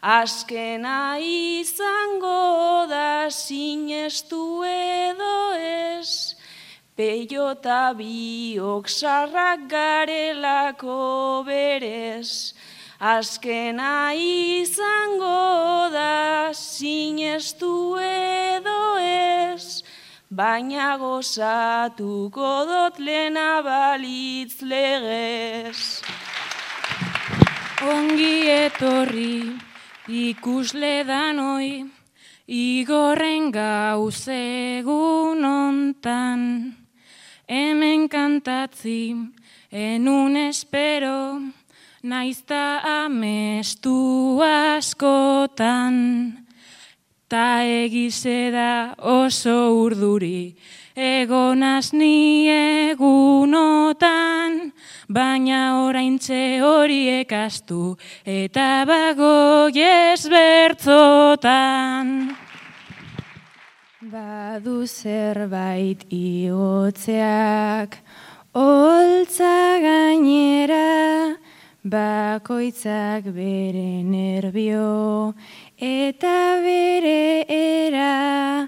Azkena 0.00 1.18
izango 1.20 2.86
da 2.88 3.28
sinestu 3.28 4.64
edo 4.64 5.52
ez, 5.60 6.39
peiota 7.00 7.96
biok 7.96 8.84
sarrak 8.84 9.60
garelako 9.72 11.40
berez. 11.46 12.52
Azkena 13.00 14.12
izango 14.12 15.88
da 15.94 16.52
sinestu 16.52 17.96
edo 18.04 18.82
ez, 19.00 19.80
baina 20.28 20.98
gozatuko 21.00 22.50
dot 22.68 23.00
lena 23.00 23.62
balitz 23.64 24.60
legez. 24.60 26.04
Ongi 27.94 28.36
etorri 28.58 29.56
ikusle 30.26 30.92
danoi, 31.08 31.88
igorren 32.44 33.48
gauzegun 33.56 35.40
ontan. 35.54 36.79
Hemen 37.50 38.06
kantatzi, 38.06 39.10
enun 39.74 40.36
espero, 40.38 41.42
naizta 42.06 42.78
amestu 42.86 44.38
askotan. 44.38 45.96
Ta 47.26 47.66
egize 47.66 48.54
da 48.54 48.94
oso 49.02 49.82
urduri, 49.82 50.54
egonaz 50.94 51.90
ni 51.92 52.46
egunotan, 52.54 54.70
baina 55.08 55.82
oraintze 55.88 56.60
horiek 56.62 57.34
astu, 57.34 57.96
eta 58.22 58.86
bagoiez 58.86 60.22
bertzotan. 60.30 62.14
Badu 64.10 64.88
zerbait 64.88 66.00
iotzeak, 66.10 67.92
holtza 68.52 69.78
gainera, 69.84 71.36
bakoitzak 71.84 73.28
bere 73.36 74.02
nerbio, 74.02 75.34
eta 75.78 76.58
bere 76.64 77.44
era, 77.46 78.66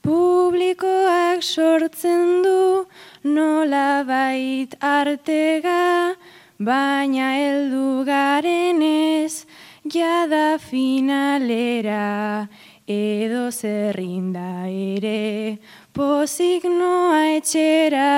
publikoak 0.00 1.42
sortzen 1.42 2.44
du, 2.46 2.86
nola 3.24 4.04
bait 4.06 4.76
artega, 4.78 6.14
baina 6.60 7.32
heldu 7.40 8.04
garenez, 8.06 9.44
jada 9.90 10.56
finalera, 10.58 12.48
edo 12.86 13.50
zerrinda 13.50 14.66
ere, 14.68 15.58
pozik 15.92 16.64
noa 16.64 17.36
etxera. 17.36 18.10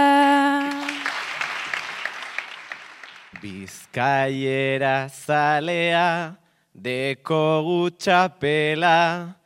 Bizkaiera 3.40 5.08
zalea, 5.08 6.36
deko 6.74 7.62
gutxapela, 7.66 9.36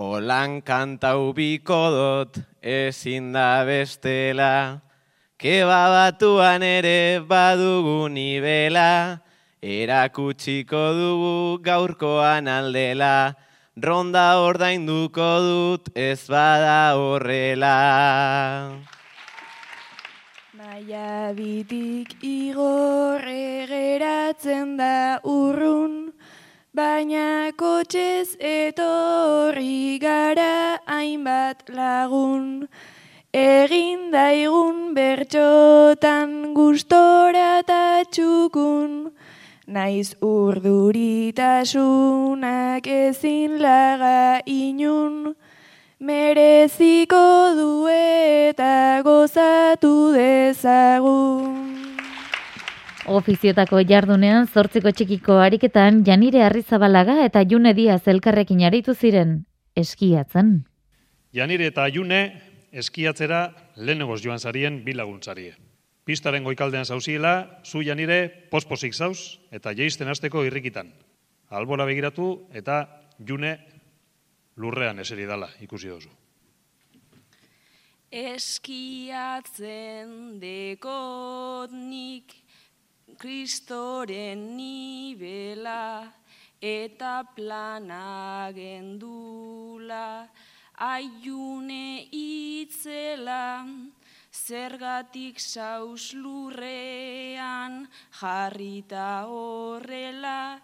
Olan 0.00 0.62
kantau 0.64 1.34
bikodot 1.36 2.38
ezin 2.62 3.34
da 3.34 3.66
bestela, 3.68 4.80
Keba 5.36 5.82
batuan 5.92 6.62
ere 6.62 7.20
badugu 7.20 8.08
nibela, 8.08 9.20
Erakutsiko 9.60 10.84
dugu 10.96 11.60
gaurkoan 11.60 12.48
aldela, 12.48 13.36
Ronda 13.78 14.42
ordainduko 14.42 15.28
dut 15.46 15.90
ez 15.94 16.26
bada 16.26 16.98
horrela. 16.98 18.74
Baia 20.58 21.32
bitik 21.32 22.16
igorre 22.20 23.66
geratzen 23.70 24.76
da 24.76 25.20
urrun, 25.22 26.12
baina 26.74 27.52
kotxez 27.56 28.34
etorri 28.40 30.00
gara 30.02 30.80
hainbat 30.86 31.70
lagun. 31.70 32.66
Egin 33.32 34.10
daigun 34.10 34.94
bertxotan 34.94 36.54
gustora 36.54 37.62
txukun, 38.10 39.09
naiz 39.70 40.18
urduritasunak 40.18 42.82
ezin 42.90 43.62
laga 43.62 44.42
inun, 44.50 45.38
mereziko 46.02 47.54
du 47.54 47.86
eta 47.92 48.98
gozatu 49.06 50.10
dezagun. 50.16 51.70
Ofiziotako 53.10 53.80
jardunean 53.86 54.46
zortziko 54.46 54.90
txikiko 54.90 55.38
ariketan 55.42 56.04
Janire 56.06 56.42
Arrizabalaga 56.46 57.24
eta 57.24 57.42
June 57.48 57.74
Diaz 57.74 58.02
elkarrekin 58.10 58.62
aritu 58.66 58.94
ziren 58.94 59.44
eskiatzen. 59.74 60.64
Janire 61.32 61.66
eta 61.70 61.88
June 61.94 62.20
eskiatzera 62.70 63.50
lehenengoz 63.76 64.22
joan 64.22 64.38
zarien 64.38 64.84
bi 64.84 64.92
laguntzarie. 64.94 65.69
Pistaren 66.10 66.42
goikaldean 66.42 66.82
zauziela, 66.82 67.62
zu 67.62 67.84
Janire 67.86 68.26
posposik 68.50 68.96
zauz 68.98 69.38
eta 69.54 69.70
jeisten 69.78 70.08
hasteko 70.10 70.40
irrikitan. 70.42 70.88
Albora 71.54 71.84
begiratu 71.86 72.48
eta 72.50 72.80
June 73.28 73.52
lurrean 74.58 74.98
eseri 74.98 75.28
dala 75.30 75.46
ikusi 75.62 75.92
duzu. 75.92 76.10
Eskiatzen 78.10 80.10
dekot 80.42 81.70
nik 81.78 82.34
kristoren 83.22 84.42
nibela 84.56 86.10
eta 86.58 87.22
plana 87.38 88.50
gendula 88.58 90.26
aiune 90.74 92.10
itzela 92.10 93.62
zergatik 94.46 95.38
saus 95.38 96.12
lurrean 96.14 97.86
jarrita 98.20 99.26
horrela 99.28 100.60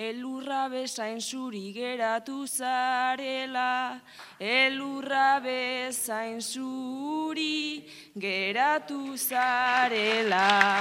elurra 0.00 0.68
bezain 0.70 1.20
zuri 1.20 1.72
geratu 1.74 2.46
zarela, 2.46 4.00
elurra 4.40 5.40
bezain 5.44 6.40
zuri 6.40 7.84
geratu 8.16 9.16
zarela. 9.16 10.80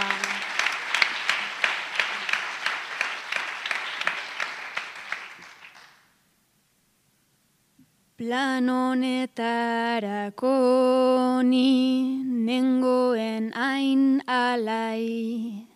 Plan 8.20 8.68
honetarako 8.70 10.56
ni 11.44 12.29
nengoen 12.46 13.52
hain 13.54 14.22
alai, 14.26 15.68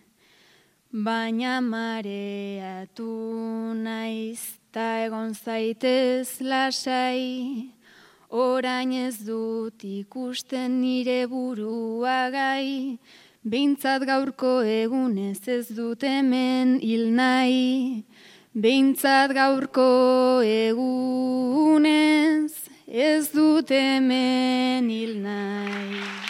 baina 1.05 1.61
mareatu 1.61 3.11
naiz 3.75 4.41
ta 4.71 4.87
egon 5.05 5.33
zaitez 5.33 6.39
lasai, 6.39 7.69
orain 8.29 8.93
ez 9.05 9.17
dut 9.27 9.83
ikusten 9.83 10.81
nire 10.81 11.27
burua 11.27 12.31
gai, 12.31 12.97
Beintzat 13.43 14.05
gaurko 14.07 14.63
egunez 14.63 15.43
ez 15.51 15.67
dut 15.75 16.05
hemen 16.07 16.79
hil 16.79 17.09
nahi, 17.11 18.05
Beintzat 18.55 19.35
gaurko 19.35 20.39
egunez 20.47 22.55
ez 22.87 23.27
dut 23.35 23.67
hemen 23.67 24.87
hil 24.87 25.19
nahi. 25.19 26.22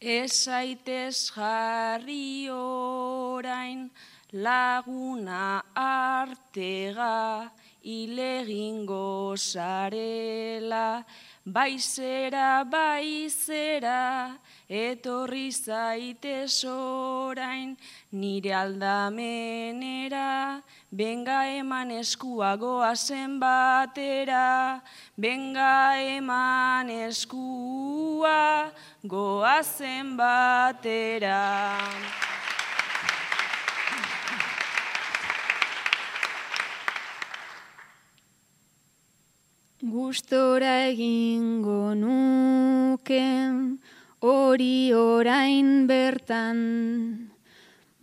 Esaitez 0.00 1.30
jarri 1.36 2.48
orain 2.48 3.90
laguna 4.32 5.62
artega 5.76 7.50
ilegingo 7.84 9.36
sarela, 9.36 11.04
baizera, 11.52 12.64
baizera, 12.64 14.38
etorri 14.68 15.50
zaitez 15.50 16.64
orain 16.64 17.76
nire 18.12 18.52
aldamenera, 18.54 20.62
benga 20.92 21.40
eman 21.58 21.90
eskua 21.90 22.56
goazen 22.56 23.40
batera, 23.40 24.80
benga 25.18 25.96
eman 26.16 26.90
eskua 26.90 28.70
goazen 29.04 30.16
batera. 30.16 31.40
Gustora 39.80 40.92
egingo 40.92 41.96
nuken 41.96 43.80
hori 44.20 44.92
orain 44.92 45.88
bertan, 45.88 47.32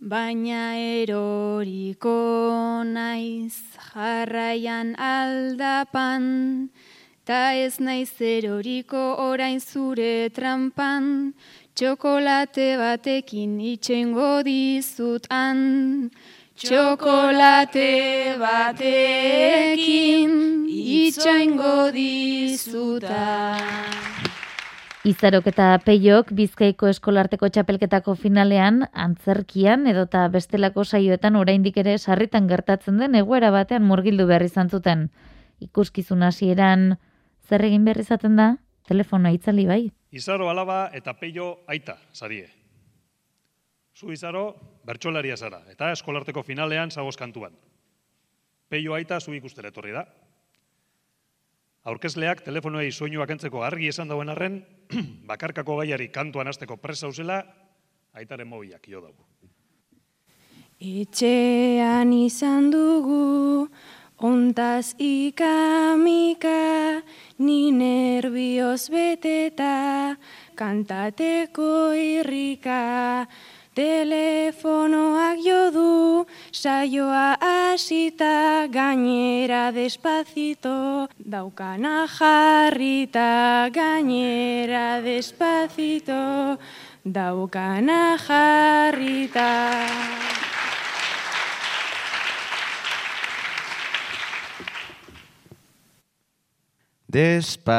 baina 0.02 0.74
eroriko 0.74 2.82
naiz 2.82 3.54
jarraian 3.94 4.98
aldapan, 4.98 6.68
ta 7.24 7.54
ez 7.54 7.78
naiz 7.78 8.10
eroriko 8.18 9.14
orain 9.30 9.62
zure 9.62 10.34
trampan, 10.34 11.30
txokolate 11.78 12.74
batekin 12.74 13.60
itxengo 13.62 14.42
dizutan, 14.42 16.10
Txokolate 16.58 18.34
batekin 18.34 20.32
itxaingo 20.66 21.92
dizuta. 21.94 23.54
Izarok 25.06 25.46
eta 25.52 25.68
peiok 25.86 26.32
bizkaiko 26.34 26.90
eskolarteko 26.90 27.46
txapelketako 27.54 28.16
finalean, 28.18 28.80
antzerkian 28.90 29.86
edota 29.86 30.24
bestelako 30.34 30.82
saioetan 30.82 31.38
oraindik 31.38 31.78
ere 31.78 31.94
sarritan 31.94 32.50
gertatzen 32.50 32.98
den 32.98 33.14
egoera 33.20 33.52
batean 33.54 33.86
murgildu 33.86 34.26
behar 34.26 34.42
izan 34.42 34.66
zuten. 34.66 35.12
Ikuskizun 35.62 36.26
hasieran 36.26 36.96
zer 37.46 37.62
egin 37.70 37.86
behar 37.86 38.02
izaten 38.02 38.34
da? 38.34 38.56
Telefonoa 38.90 39.30
itzali 39.38 39.70
bai. 39.70 39.84
Izaro 40.10 40.50
alaba 40.50 40.90
eta 40.90 41.14
peio 41.14 41.60
aita, 41.70 42.00
sarie. 42.10 42.48
Zu 43.94 44.10
izaro, 44.10 44.58
bertxolaria 44.88 45.36
zara, 45.36 45.60
eta 45.68 45.92
eskolarteko 45.92 46.42
finalean 46.42 46.90
zagoz 46.90 47.16
kantuan. 47.20 47.52
Peio 48.68 48.94
aita 48.96 49.20
zu 49.20 49.34
ikustera 49.36 49.68
etorri 49.72 49.92
da. 49.96 50.04
Aurkezleak 51.88 52.42
telefonoei 52.44 52.90
soinuak 52.92 53.30
entzeko 53.32 53.62
argi 53.64 53.88
esan 53.92 54.08
dauen 54.08 54.32
arren, 54.32 54.60
bakarkako 55.30 55.80
gaiari 55.82 56.08
kantuan 56.12 56.48
hasteko 56.48 56.76
presa 56.80 57.08
uzela, 57.08 57.42
aitaren 58.16 58.48
mobiak 58.48 58.88
jo 58.88 59.04
dugu. 59.04 59.24
Etxean 60.78 62.12
izan 62.14 62.68
dugu, 62.70 63.66
ontaz 64.22 64.94
ikamika, 65.02 66.52
ni 67.42 67.72
nervioz 67.74 68.88
beteta, 68.94 70.14
kantateko 70.54 71.70
irrika, 71.98 73.26
Telefonoak 73.78 75.38
jo 75.38 75.70
du, 75.70 76.26
saioa 76.50 77.38
hasita 77.38 78.66
gainera 78.66 79.70
despazito, 79.70 81.06
daukana 81.14 82.02
jarrita 82.10 83.70
gainera 83.70 84.98
despazito, 84.98 86.58
daukana 87.06 88.18
jarrita. 88.18 89.46
Despacito 97.06 97.78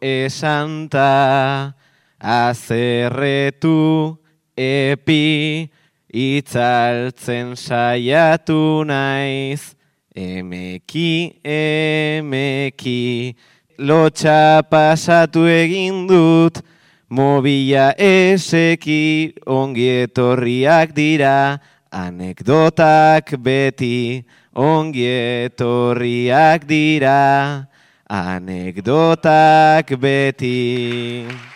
esanta, 0.00 1.76
azerretu 2.18 4.21
epi, 4.56 5.70
itzaltzen 6.12 7.56
saiatu 7.56 8.84
naiz, 8.84 9.74
emeki, 10.14 11.40
emeki, 11.44 13.34
lotxa 13.78 14.62
pasatu 14.68 15.46
egin 15.48 16.06
dut, 16.06 16.60
mobila 17.08 17.94
eseki 17.96 19.32
ongietorriak 19.46 20.94
dira, 20.94 21.58
anekdotak 21.92 23.36
beti 23.36 24.24
ongietorriak 24.54 26.66
dira, 26.68 27.66
anekdotak 28.08 30.00
beti. 30.00 31.51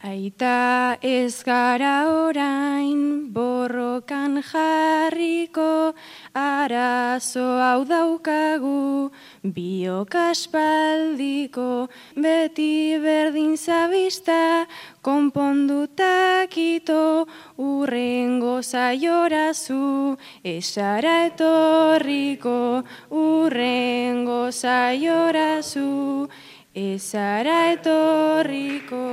Aita 0.00 0.96
ez 1.04 1.44
gara 1.44 2.08
orain 2.08 3.28
borrokan 3.34 4.40
jarriko, 4.40 5.92
arazo 6.32 7.44
hau 7.60 7.84
daukagu, 7.84 9.12
biok 9.44 10.14
aspaldiko, 10.16 11.90
beti 12.16 12.96
berdin 12.96 13.58
zabista, 13.60 14.64
konpondutak 15.04 16.56
ito, 16.56 17.28
urrengo 17.60 18.62
zaiorazu, 18.64 20.16
esara 20.42 21.26
etorriko, 21.26 22.84
urrengo 23.12 24.48
zaiorazu, 24.48 26.26
esara 26.72 27.76
etorriko. 27.76 29.04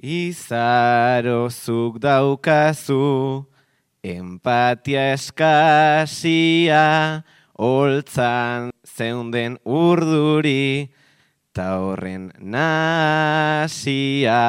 Izarozuk 0.00 2.00
daukazu, 2.00 3.44
empatia 4.00 5.12
eskasia, 5.12 7.20
holtzan 7.52 8.72
zeunden 8.88 9.60
urduri, 9.68 10.88
ta 11.52 11.84
horren 11.84 12.32
nasia, 12.40 14.40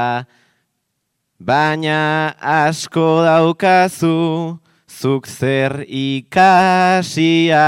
baina 1.36 2.32
asko 2.39 3.28
daukazu, 3.28 4.56
zuk 4.88 5.28
zer 5.28 5.84
ikasia, 5.84 7.68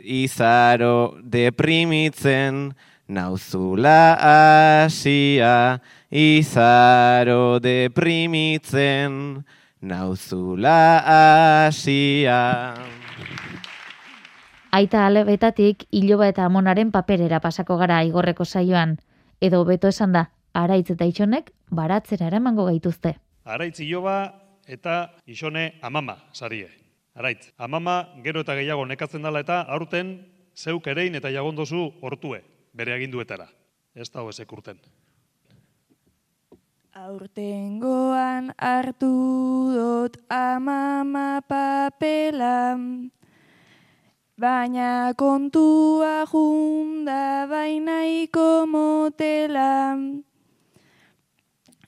izaro 0.00 1.20
deprimitzen, 1.20 2.72
nauzula 3.04 4.16
asia, 4.88 5.76
izaro 6.10 7.60
deprimitzen, 7.60 9.44
nauzula 9.80 11.66
asia. 11.66 12.74
Aita 14.72 15.06
alebetatik 15.06 15.84
iloba 15.90 16.28
eta 16.28 16.44
amonaren 16.44 16.90
paperera 16.92 17.40
pasako 17.40 17.76
gara 17.76 18.02
igorreko 18.04 18.44
saioan. 18.44 18.98
Edo 19.40 19.64
beto 19.64 19.88
esan 19.88 20.12
da, 20.12 20.28
araitz 20.52 20.90
eta 20.90 21.06
itxonek 21.08 21.52
baratzera 21.70 22.26
eramango 22.26 22.66
gaituzte. 22.68 23.16
Araitz 23.44 23.80
iloba 23.80 24.34
eta 24.66 25.14
isone 25.26 25.78
amama 25.82 26.18
sarie. 26.32 26.68
Araitz, 27.14 27.52
amama 27.56 28.14
gero 28.24 28.44
eta 28.44 28.54
gehiago 28.54 28.84
nekatzen 28.86 29.22
dela 29.22 29.40
eta 29.40 29.62
aurten 29.62 30.18
zeuk 30.56 30.86
erein 30.86 31.14
eta 31.14 31.32
jagondozu 31.32 32.00
hortue, 32.02 32.42
bere 32.74 32.94
aginduetara. 32.94 33.48
Ez 33.94 34.10
dago 34.12 34.30
ezek 34.30 34.52
urten. 34.52 34.78
Aurtengoan 36.98 38.50
hartu 38.58 39.70
dut 39.70 40.16
amama 40.34 41.38
papela, 41.46 42.74
baina 44.34 45.14
kontua 45.14 46.26
junda 46.26 47.46
bainaiko 47.46 48.66
motela. 48.66 49.94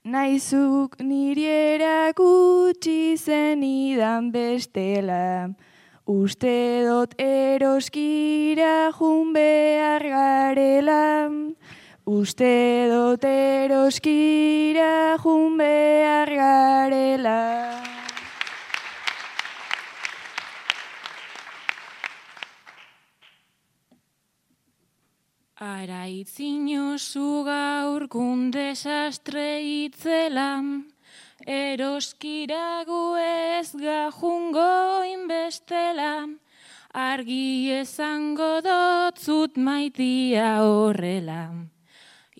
Naizuk 0.05 0.95
niri 1.03 1.49
erakutsi 1.75 3.19
zenidan 3.19 4.31
bestela, 4.31 5.51
uste 6.07 6.87
dut 6.87 7.19
eroskira 7.19 8.95
jun 8.95 9.35
behar 9.35 10.07
garela. 10.15 11.03
Uste 12.11 12.91
dut 12.91 13.23
eroskira 13.23 15.15
jun 15.23 15.55
behar 15.61 16.31
garela. 16.41 17.43
Araitzino 25.55 26.99
zu 26.99 27.45
gaur 27.47 28.09
desastre 28.59 29.63
itzela, 29.63 30.67
eroskirago 31.47 33.17
ez 33.23 33.71
gajungo 33.71 35.05
inbestela, 35.15 36.27
argi 36.93 37.71
ezango 37.71 38.55
dotzut 38.67 39.55
maitia 39.57 40.57
horrela. 40.67 41.71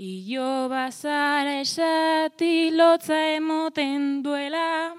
Io 0.03 0.67
bazara 0.71 1.61
esati 1.61 2.71
lotza 2.73 3.19
emoten 3.37 4.23
duela, 4.23 4.97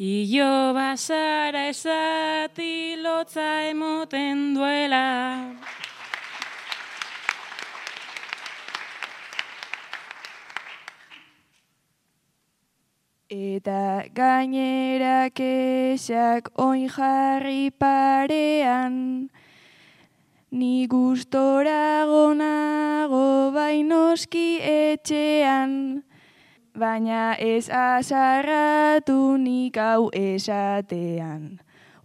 Io 0.00 0.74
bazara 0.74 1.68
esati 1.68 2.96
lotza 2.98 3.68
emoten 3.70 4.54
duela. 4.54 5.54
Eta 13.30 14.02
gainera 14.12 15.30
kexak 15.30 16.50
oin 16.58 16.88
jarri 16.88 17.70
parean, 17.70 19.30
Ni 20.52 20.86
gustora 20.86 22.04
gonago 22.04 23.50
bainoski 23.54 24.60
etxean, 24.60 26.02
baina 26.76 27.22
ez 27.40 27.70
azarratu 27.72 29.38
nik 29.40 29.78
hau 29.80 30.10
esatean. 30.12 31.56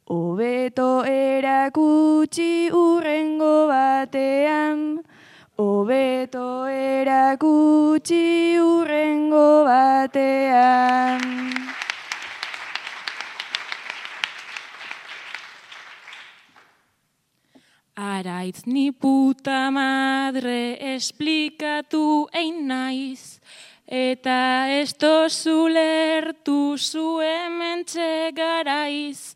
Obeto 0.07 1.03
erakutsi 1.03 2.71
urrengo 2.71 3.67
batean, 3.67 5.03
Obeto 5.59 6.47
erakutsi 6.71 8.55
urrengo 8.63 9.65
batean. 9.67 11.19
Araitz 17.97 18.67
ni 18.67 18.91
puta 18.91 19.71
madre 19.73 20.77
esplikatu 20.93 22.27
ein 22.31 22.67
naiz, 22.69 23.39
eta 23.89 24.69
ez 24.69 24.93
tozu 24.93 25.65
lertu 25.65 26.77
zu 26.77 27.17
hemen 27.17 27.83
garaiz. 28.37 29.33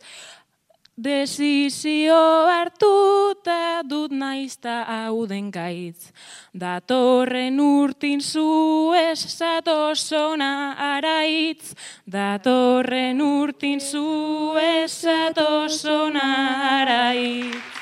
Desizio 0.93 2.21
hartuta 2.53 3.81
dut 3.81 4.11
naizta 4.11 4.85
hau 4.85 5.25
gaitz. 5.25 6.13
Datorren 6.53 7.59
urtin 7.59 8.21
zu 8.21 8.93
ez 8.93 9.25
zatozona 9.25 10.75
araitz. 10.77 11.73
Datorren 12.05 13.21
urtin 13.21 13.79
zu 13.79 14.53
ez 14.55 15.01
zatozona 15.01 16.29
araitz. 16.81 17.80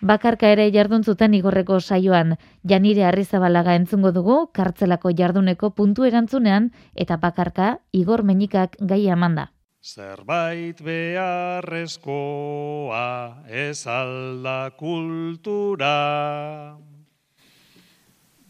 Bakarka 0.00 0.46
ere 0.54 0.70
jardun 0.70 1.02
zuten 1.02 1.34
igorreko 1.34 1.80
saioan, 1.80 2.36
janire 2.62 3.04
arrizabalaga 3.04 3.74
entzungo 3.74 4.12
dugu, 4.12 4.46
kartzelako 4.54 5.10
jarduneko 5.10 5.70
puntu 5.74 6.04
erantzunean, 6.04 6.70
eta 6.94 7.16
bakarka 7.16 7.78
igor 7.92 8.22
menikak 8.22 8.76
gai 8.80 9.08
amanda. 9.10 9.50
Zerbait 9.82 10.80
beharrezkoa 10.82 13.36
ez 13.48 13.86
alda 13.86 14.70
kultura. 14.76 16.76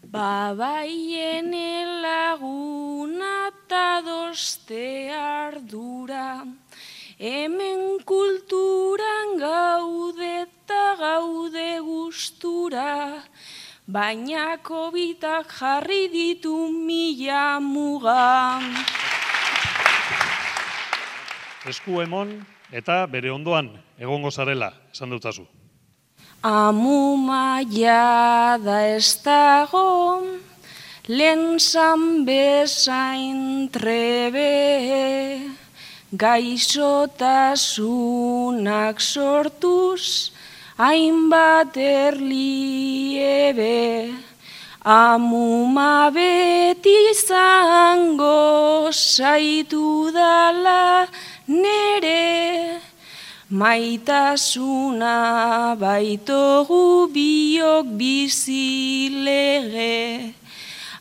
Babaien 0.09 1.53
laguna 2.01 3.39
eta 3.69 4.01
doste 4.01 5.13
ardura, 5.13 6.41
hemen 7.19 7.99
kulturan 8.07 9.35
gaude 9.35 10.47
eta 10.47 10.95
gaude 10.95 11.83
gustura, 11.83 13.19
baina 13.83 14.55
kobitak 14.63 15.51
jarri 15.51 16.07
ditu 16.07 16.55
mila 16.71 17.59
muga. 17.59 18.63
Esku 21.67 21.99
emon 21.99 22.39
eta 22.71 23.03
bere 23.11 23.31
ondoan 23.35 23.67
egongo 23.99 24.31
zarela, 24.31 24.71
esan 24.95 25.11
dutazu. 25.11 25.43
Amuma 26.39 27.59
jada 27.67 28.95
ez 28.95 29.19
dago, 29.19 30.23
lehen 31.11 31.59
bezain 32.23 33.67
trebe, 33.67 35.58
gaixotasunak 36.15 38.99
sortuz, 38.99 40.31
hainbat 40.77 41.77
erliebe, 41.77 44.13
amuma 44.81 46.09
beti 46.09 47.13
zango 47.13 48.89
saitu 48.89 50.09
dala 50.11 51.07
nere, 51.45 52.81
maitasuna 53.53 55.77
baitogu 55.77 57.05
biok 57.13 57.85
bizilege. 57.97 60.33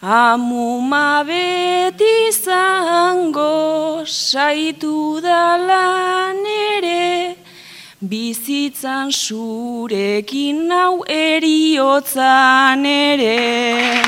Amuma 0.01 1.27
beti 1.27 2.31
zango 2.31 4.07
saitu 4.07 5.19
dala 5.21 6.31
nere, 6.39 7.35
bizitzan 7.99 9.11
zurekin 9.11 10.69
nau 10.69 11.03
eriotzan 11.03 12.87
ere. 12.87 13.99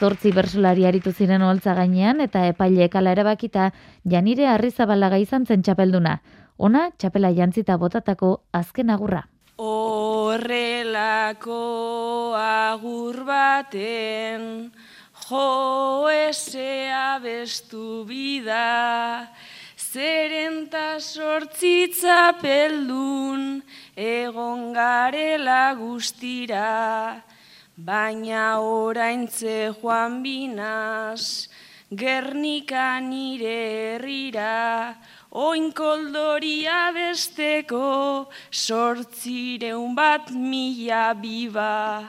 Zortzi 0.00 0.32
bersolari 0.34 0.86
aritu 0.90 1.12
ziren 1.12 1.40
oholtza 1.40 1.76
gainean 1.78 2.18
eta 2.20 2.48
epaileek 2.48 2.96
ala 2.96 3.12
erabakita 3.14 3.70
janire 4.02 4.48
arrizabalaga 4.50 5.22
izan 5.22 5.46
zen 5.46 5.62
txapelduna. 5.62 6.18
Ona 6.58 6.90
txapela 6.98 7.30
jantzita 7.30 7.78
botatako 7.78 8.40
azken 8.50 8.90
agurra. 8.90 9.22
Horrelako 10.34 12.34
agur 12.34 13.22
baten 13.22 14.72
jo 15.14 16.08
esea 16.10 17.20
bestu 17.22 18.02
bida, 18.08 19.30
zeren 19.78 20.66
ta 20.72 20.98
sortzitza 20.98 22.34
peldun, 22.42 23.62
egon 23.94 24.74
garela 24.74 25.70
guztira, 25.78 27.22
baina 27.78 28.58
oraintze 28.58 29.70
joan 29.78 30.18
binaz, 30.24 31.46
Gernika 31.94 32.98
nire 32.98 33.58
herrira, 33.70 34.98
oinkoldoria 35.34 36.92
besteko, 36.94 38.30
sortzireun 38.50 39.94
bat 39.94 40.30
mila 40.30 41.12
biba. 41.18 42.08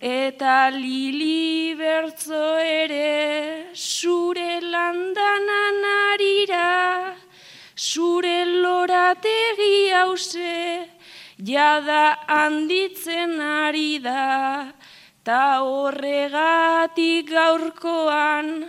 Eta 0.00 0.70
lili 0.70 1.74
bertzo 1.74 2.58
ere, 2.62 3.74
zure 3.74 4.60
landanan 4.60 5.82
arira, 5.90 7.14
zure 7.74 8.44
lorategi 8.44 9.90
hause, 9.90 10.86
jada 11.38 12.18
handitzen 12.28 13.40
ari 13.40 13.98
da, 13.98 14.72
ta 15.24 15.64
horregatik 15.64 17.30
gaurkoan, 17.30 18.68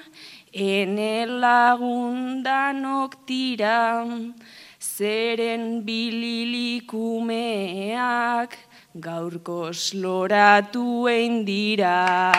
ene 0.56 1.28
lagundanok 1.28 3.28
tiran, 3.28 4.32
zeren 4.80 5.84
bililikumeak 5.84 8.56
gaurko 8.96 9.76
sloratu 9.76 11.12
dira. 11.44 12.32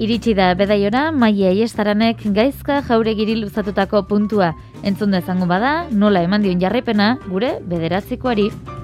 Iritsi 0.00 0.32
da 0.32 0.54
bedaiora, 0.54 1.12
maia 1.12 1.50
iestaranek 1.50 2.22
gaizka 2.32 2.80
jauregiri 2.86 3.36
luzatutako 3.36 4.06
puntua. 4.06 4.54
Entzun 4.82 5.10
dezango 5.10 5.46
bada, 5.46 5.90
nola 5.90 6.22
eman 6.22 6.42
dion 6.42 6.60
jarrepena, 6.62 7.18
gure 7.28 7.60
bederatzikoari. 7.60 8.79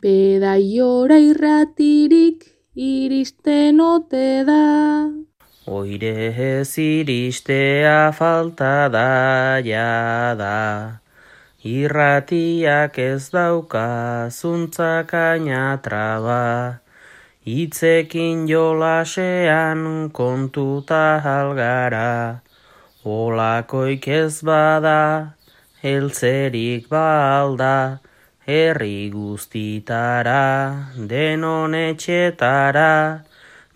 Bedaiora 0.00 1.18
irratirik 1.20 2.46
iristen 2.74 3.82
ote 3.84 4.44
da. 4.48 5.12
Oire 5.68 6.32
ez 6.32 6.72
iristea 6.80 8.08
falta 8.16 8.88
da 8.88 9.60
jada. 9.60 11.02
Irratiak 11.60 12.96
ez 12.96 13.28
dauka 13.28 14.32
zuntzakaina 14.32 15.76
traba. 15.84 16.80
Itzekin 17.44 18.48
jolasean 18.48 20.08
kontuta 20.16 21.20
halgara. 21.20 22.40
Olakoik 23.04 24.08
ez 24.08 24.40
bada, 24.40 25.36
heltzerik 25.84 26.88
balda. 26.88 28.00
Herri 28.50 29.12
guztitara, 29.14 30.90
denon 31.10 31.74
etxetara, 31.78 33.22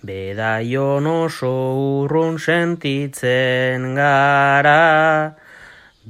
bedaion 0.03 1.07
oso 1.07 1.51
urrun 1.79 2.41
sentitzen 2.43 3.85
gara. 3.95 5.37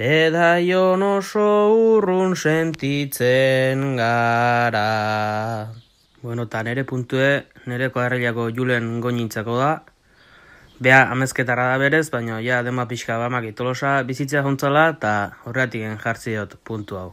Bedaion 0.00 1.04
oso 1.04 1.48
urrun 1.76 2.32
sentitzen 2.40 3.82
gara. 3.98 4.86
Bueno, 6.22 6.46
eta 6.48 6.62
nere 6.64 6.86
puntue, 6.88 7.28
nere 7.66 7.90
koarrilako 7.92 8.46
julen 8.60 8.88
goinintzako 9.04 9.58
da. 9.58 9.74
Bea 10.80 11.02
amezketara 11.12 11.68
da 11.74 11.76
berez, 11.84 12.08
baina 12.16 12.40
ja 12.40 12.62
dema 12.64 12.88
pixka 12.88 13.20
bamak 13.20 13.50
itolosa 13.52 13.98
bizitzea 14.08 14.42
jontzala, 14.48 14.86
eta 14.96 15.12
horretik 15.44 16.00
jartzi 16.06 16.38
dut 16.40 16.56
puntu 16.64 17.02
hau. 17.02 17.12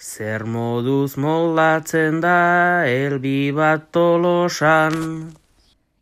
Zer 0.00 0.46
moduz 0.48 1.18
moldatzen 1.20 2.22
da 2.24 2.86
elbi 2.88 3.52
bat 3.52 3.90
tolosan. 3.92 4.94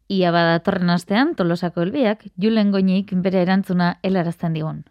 Ia 0.07 0.30
badatorren 0.30 0.92
astean, 0.94 1.32
tolosako 1.34 1.82
helbiak, 1.82 2.22
julen 2.38 2.70
goinik 2.70 3.11
bere 3.24 3.42
erantzuna 3.42 3.96
helarazten 4.07 4.55
digun. 4.55 4.84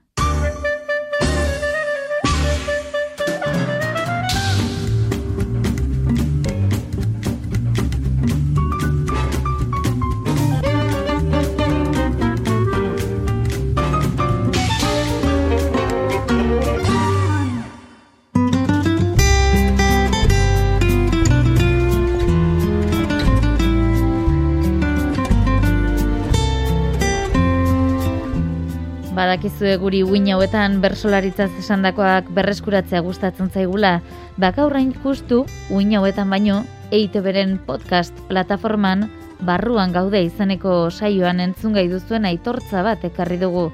Badakizue 29.18 29.72
guri 29.82 30.03
uin 30.05 30.28
hauetan 30.30 30.76
bersolaritzaz 30.78 31.47
esandakoak 31.57 32.28
berreskuratzea 32.38 32.99
gustatzen 33.01 33.47
zaigula, 33.49 33.95
bakaurrain 34.38 34.91
justu 35.01 35.39
uin 35.74 35.95
hauetan 35.97 36.30
baino 36.30 36.59
EITB-ren 36.93 37.55
podcast 37.65 38.13
plataforman 38.28 39.07
barruan 39.41 39.95
gaude 39.95 40.22
izeneko 40.28 40.91
saioan 40.91 41.41
entzun 41.41 41.74
gai 41.74 41.88
duzuen 41.89 42.30
aitortza 42.30 42.86
bat 42.86 43.09
ekarri 43.09 43.39
dugu. 43.41 43.72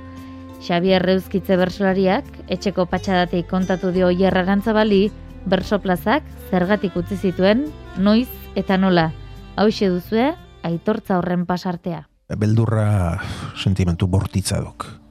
Xabier 0.63 1.03
Reuzkitze 1.03 1.59
bersolariak 1.59 2.23
etxeko 2.47 2.87
patxadatik 2.87 3.51
kontatu 3.51 3.91
dio 3.91 4.15
Ierrarantzabali 4.15 5.09
bersoplazak 5.43 6.23
zergatik 6.55 6.95
utzi 6.95 7.19
zituen 7.19 7.67
noiz 7.99 8.29
eta 8.55 8.79
nola. 8.79 9.09
Hauxe 9.59 9.91
duzue 9.91 10.31
aitortza 10.63 11.19
horren 11.19 11.43
pasartea. 11.45 12.05
Beldurra 12.31 13.19
sentimentu 13.59 14.07
bortitza 14.07 14.63
duk 14.63 15.02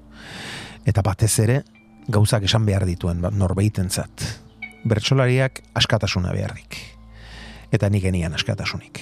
eta 0.87 1.03
batez 1.03 1.35
ere 1.43 1.63
gauzak 2.09 2.47
esan 2.49 2.67
behar 2.67 2.87
dituen 2.87 3.21
ba, 3.23 3.31
norbeitentzat. 3.31 4.25
Bertsolariak 4.89 5.63
askatasuna 5.79 6.33
beharrik. 6.35 6.79
Eta 7.73 7.89
nik 7.89 8.03
genian 8.05 8.35
askatasunik. 8.35 9.01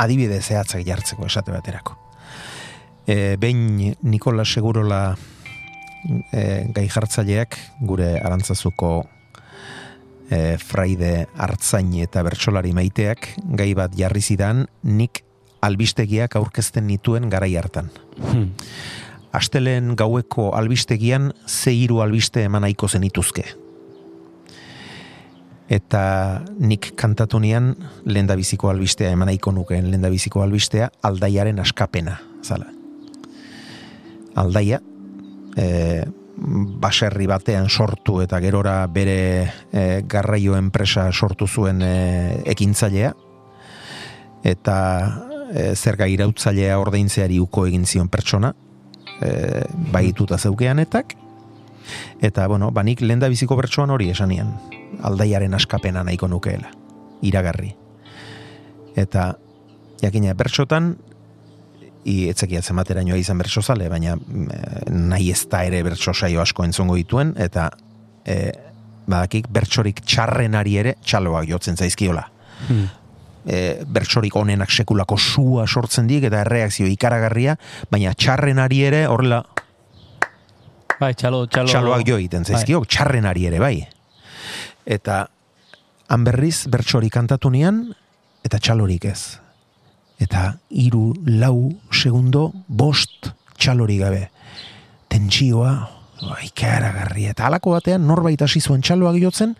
Adibide 0.00 0.40
zehatzak 0.40 0.86
jartzeko 0.86 1.26
esate 1.26 1.52
baterako. 1.52 1.98
E, 3.06 3.36
behin 3.40 3.94
Nikola 4.02 4.44
Segurola 4.44 5.02
e, 6.32 6.42
gai 6.74 6.88
jartzaileak 6.88 7.56
gure 7.88 8.14
arantzazuko 8.20 8.92
e, 10.30 10.56
fraide 10.60 11.28
hartzain 11.36 11.92
eta 12.04 12.22
bertsolari 12.24 12.72
maiteak 12.76 13.32
gai 13.58 13.72
bat 13.76 13.96
jarri 13.96 14.22
zidan 14.22 14.66
nik 14.82 15.24
albistegiak 15.60 16.36
aurkezten 16.38 16.86
nituen 16.86 17.28
garai 17.28 17.54
hartan. 17.58 17.92
Hmm 18.22 18.54
astelen 19.32 19.94
gaueko 19.96 20.50
albistegian 20.56 21.32
ze 21.46 21.72
hiru 21.72 22.00
albiste 22.02 22.42
eman 22.44 22.62
nahiko 22.62 22.88
zenituzke. 22.88 23.44
Eta 25.68 26.40
nik 26.58 26.94
kantatu 26.96 27.40
nian 27.40 27.74
lendabiziko 28.08 28.70
albistea 28.70 29.10
eman 29.12 29.28
nahiko 29.28 29.52
nukeen 29.52 29.90
lendabiziko 29.92 30.42
albistea 30.42 30.88
aldaiaren 31.04 31.60
askapena, 31.60 32.16
zala. 32.42 32.70
Aldaia, 34.38 34.80
e, 35.56 36.04
baserri 36.80 37.26
batean 37.26 37.68
sortu 37.68 38.22
eta 38.22 38.40
gerora 38.40 38.86
bere 38.86 39.18
e, 39.72 40.02
garraio 40.08 40.56
enpresa 40.56 41.10
sortu 41.12 41.46
zuen 41.46 41.82
e, 41.82 42.42
ekintzailea, 42.54 43.12
eta 44.46 44.78
e, 45.52 45.74
zerga 45.74 46.06
irautzailea 46.08 46.78
ordeintzeari 46.80 47.40
uko 47.42 47.66
egin 47.66 47.84
zion 47.84 48.08
pertsona, 48.08 48.54
e, 49.22 49.64
baituta 49.92 50.38
zeukeanetak, 50.38 51.14
eta, 52.20 52.46
bueno, 52.48 52.70
banik 52.74 53.00
lenda 53.00 53.28
biziko 53.28 53.56
bertsoan 53.56 53.90
hori 53.90 54.10
esanian, 54.12 54.54
aldaiaren 55.02 55.54
askapena 55.54 56.04
nahiko 56.04 56.28
nukeela, 56.28 56.70
iragarri. 57.22 57.74
Eta, 58.98 59.32
jakina, 60.02 60.34
bertsotan, 60.34 60.96
i 62.08 62.28
etzekiatzen 62.30 62.78
batera 62.78 63.02
nioa 63.04 63.18
izan 63.20 63.40
bertso 63.40 63.60
zale, 63.62 63.88
baina 63.92 64.14
e, 64.16 64.60
nahi 64.94 65.32
ez 65.34 65.42
da 65.50 65.64
ere 65.66 65.82
bertso 65.84 66.14
saio 66.14 66.40
asko 66.40 66.64
entzongo 66.64 66.96
dituen, 66.96 67.34
eta 67.36 67.68
e, 68.24 68.38
badakik 69.08 69.48
bertsorik 69.52 70.00
txarrenari 70.04 70.76
ere 70.80 70.94
txaloak 71.04 71.48
jotzen 71.50 71.76
zaizkiola. 71.76 72.24
Hmm 72.68 72.86
e, 73.48 73.80
bertsorik 73.88 74.36
onenak 74.36 74.70
sekulako 74.70 75.16
sua 75.16 75.66
sortzen 75.66 76.06
dik 76.10 76.28
eta 76.28 76.42
erreakzio 76.44 76.86
ikaragarria, 76.90 77.56
baina 77.90 78.12
txarren 78.14 78.60
ari 78.60 78.82
ere 78.90 79.06
horrela 79.08 79.42
Bai, 80.98 81.12
txalo, 81.14 81.44
txalo. 81.46 81.70
txaloak 81.70 82.06
jo 82.08 82.16
egiten 82.18 82.42
zaizkio, 82.44 82.82
txarrenari 82.82 83.44
ere 83.46 83.60
bai. 83.62 83.76
Eta 84.82 85.20
han 86.10 86.24
berriz 86.26 86.66
bertsori 86.70 87.10
kantatu 87.14 87.52
nian, 87.54 87.84
eta 88.42 88.58
txalorik 88.58 89.06
ez. 89.06 89.38
Eta 90.18 90.56
hiru 90.74 91.12
lau 91.38 91.70
segundo, 91.94 92.48
bost 92.66 93.30
txalori 93.54 94.00
gabe. 94.00 94.24
Tentsioa, 95.06 95.70
bai, 96.24 96.48
ikaragarri. 96.48 97.28
Eta 97.30 97.46
halako 97.46 97.76
batean 97.76 98.02
norbait 98.08 98.42
hasi 98.42 98.58
zuen 98.58 98.82
txaloak 98.82 99.20
jotzen, 99.22 99.54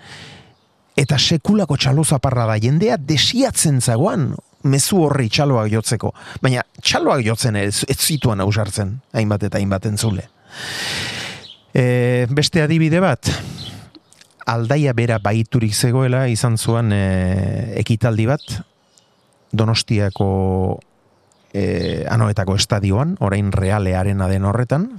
eta 0.98 1.18
sekulako 1.18 1.76
txalo 1.78 2.04
zaparra 2.04 2.46
da 2.48 2.58
jendea 2.58 2.96
desiatzen 2.98 3.80
zagoan 3.80 4.32
mezu 4.66 5.04
horri 5.04 5.28
txaloak 5.30 5.70
jotzeko. 5.70 6.10
Baina 6.42 6.64
txaloak 6.82 7.22
jotzen 7.26 7.56
ez, 7.60 7.84
ez 7.88 7.98
zituan 7.98 8.42
ausartzen, 8.42 8.96
hainbat 9.14 9.46
eta 9.46 9.60
hainbat 9.60 9.86
entzule. 9.90 10.26
E, 11.70 12.26
beste 12.34 12.64
adibide 12.64 13.00
bat, 13.04 13.30
aldaia 14.48 14.94
bera 14.96 15.20
baiturik 15.22 15.74
zegoela 15.76 16.26
izan 16.32 16.58
zuan 16.58 16.92
e, 16.92 17.04
ekitaldi 17.84 18.26
bat, 18.26 18.58
Donostiako 19.48 20.26
e, 21.56 22.04
anoetako 22.10 22.58
estadioan, 22.58 23.14
orain 23.24 23.52
realearen 23.54 24.20
den 24.28 24.44
horretan, 24.44 24.90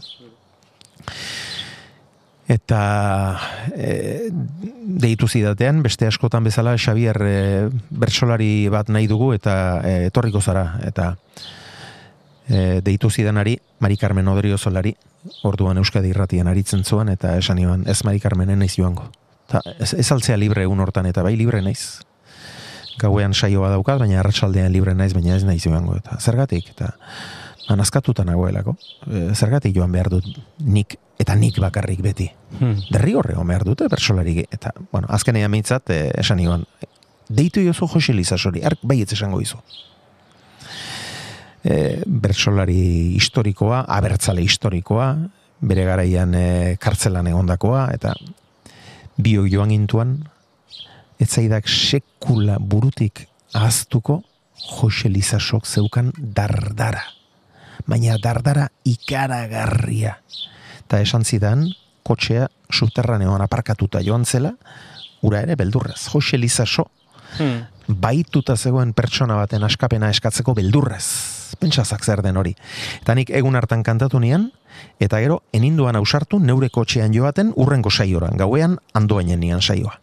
eta 2.50 3.38
e, 3.78 4.32
deitu 4.98 5.28
zidatean, 5.30 5.84
beste 5.86 6.08
askotan 6.10 6.44
bezala 6.44 6.74
Xavier 6.82 7.18
e, 7.22 7.70
bertsolari 7.94 8.68
bat 8.74 8.90
nahi 8.90 9.06
dugu 9.08 9.36
eta 9.38 9.54
e, 9.86 9.94
etorriko 10.10 10.42
zara. 10.42 10.80
Eta 10.82 11.14
e, 12.50 12.82
deitu 12.82 13.12
zidanari 13.14 13.60
Mari 13.80 13.98
Carmen 14.02 14.28
Oderio 14.28 14.58
Solari 14.58 14.96
orduan 15.46 15.78
Euskadi 15.78 16.10
irratian 16.10 16.50
aritzen 16.50 16.82
zuen 16.84 17.12
eta 17.14 17.36
esan 17.38 17.62
iban 17.62 17.86
ez 17.88 18.02
Mari 18.04 18.20
Carmenen 18.20 18.60
naiz 18.66 18.74
joango. 18.76 19.12
Ta, 19.50 19.62
ez, 19.78 19.94
ez 19.94 20.08
altzea 20.12 20.38
libre 20.38 20.66
egun 20.66 20.82
hortan 20.82 21.06
eta 21.06 21.22
bai 21.22 21.36
libre 21.38 21.62
naiz. 21.62 22.02
Gauean 23.00 23.36
saioa 23.38 23.70
daukat 23.76 24.02
baina 24.02 24.24
arratsaldean 24.24 24.74
libre 24.74 24.96
naiz 24.98 25.14
baina 25.14 25.38
ez 25.38 25.46
naiz 25.46 25.62
joango 25.64 26.00
eta 26.02 26.18
zergatik 26.18 26.74
eta 26.74 26.96
anazkatuta 27.70 28.26
nagoelako. 28.26 28.74
E, 29.06 29.28
zergatik 29.38 29.78
joan 29.78 29.94
behar 29.94 30.10
dut 30.18 30.26
nik 30.66 30.98
eta 31.20 31.36
nik 31.36 31.60
bakarrik 31.60 32.02
beti. 32.04 32.30
Hmm. 32.60 32.78
Derri 32.90 33.14
horre 33.18 33.36
behar 33.36 33.66
dute 33.68 33.88
bersolari. 33.92 34.46
Eta, 34.50 34.72
bueno, 34.92 35.08
azkenean 35.10 35.52
mitzat, 35.52 35.90
e, 35.90 36.12
esan 36.18 36.40
iban, 36.40 36.66
deitu 37.28 37.62
jozu 37.62 37.88
Jose 37.88 38.14
Lizasori, 38.14 38.64
ark 38.64 38.80
baietz 38.82 39.12
esango 39.14 39.42
izu. 39.42 39.60
E, 41.64 42.02
bersolari 42.06 43.16
historikoa, 43.20 43.84
abertzale 43.88 44.42
historikoa, 44.42 45.12
bere 45.60 45.86
garaian 45.86 46.34
e, 46.34 46.78
kartzelan 46.80 47.28
egondakoa, 47.28 47.90
eta 47.94 48.16
bio 49.18 49.44
joan 49.46 49.76
intuan, 49.76 50.18
etzaidak 51.20 51.68
sekula 51.68 52.58
burutik 52.60 53.28
ahaztuko 53.54 54.22
Jose 54.80 55.10
Lizasok 55.12 55.68
zeukan 55.68 56.14
dardara 56.16 57.04
baina 57.90 58.18
dardara 58.22 58.70
ikaragarria. 58.86 60.20
Ta 60.90 61.00
esan 61.06 61.24
zidan, 61.24 61.68
kotxea 62.04 62.48
subterraneoan 62.74 63.44
aparkatuta 63.46 64.02
joan 64.02 64.26
zela, 64.26 64.56
ura 65.22 65.44
ere 65.46 65.56
beldurrez. 65.60 66.08
Jose 66.10 66.38
Lizaso, 66.38 66.88
hmm. 67.38 67.94
baituta 68.02 68.56
zegoen 68.58 68.94
pertsona 68.98 69.38
baten 69.38 69.64
askapena 69.68 70.10
eskatzeko 70.10 70.56
beldurrez. 70.58 71.06
Pentsazak 71.60 72.06
zer 72.06 72.22
den 72.26 72.38
hori. 72.38 72.56
Eta 73.02 73.16
nik 73.18 73.30
egun 73.36 73.58
hartan 73.60 73.84
kantatu 73.84 74.20
nian, 74.22 74.50
eta 75.02 75.20
gero, 75.22 75.42
eninduan 75.54 75.98
ausartu 76.00 76.40
neure 76.40 76.70
kotxean 76.74 77.14
joaten 77.14 77.54
urrengo 77.56 77.92
saioran, 77.92 78.38
gauean 78.38 78.78
andoainen 78.94 79.40
nian 79.40 79.62
saioa. 79.62 79.98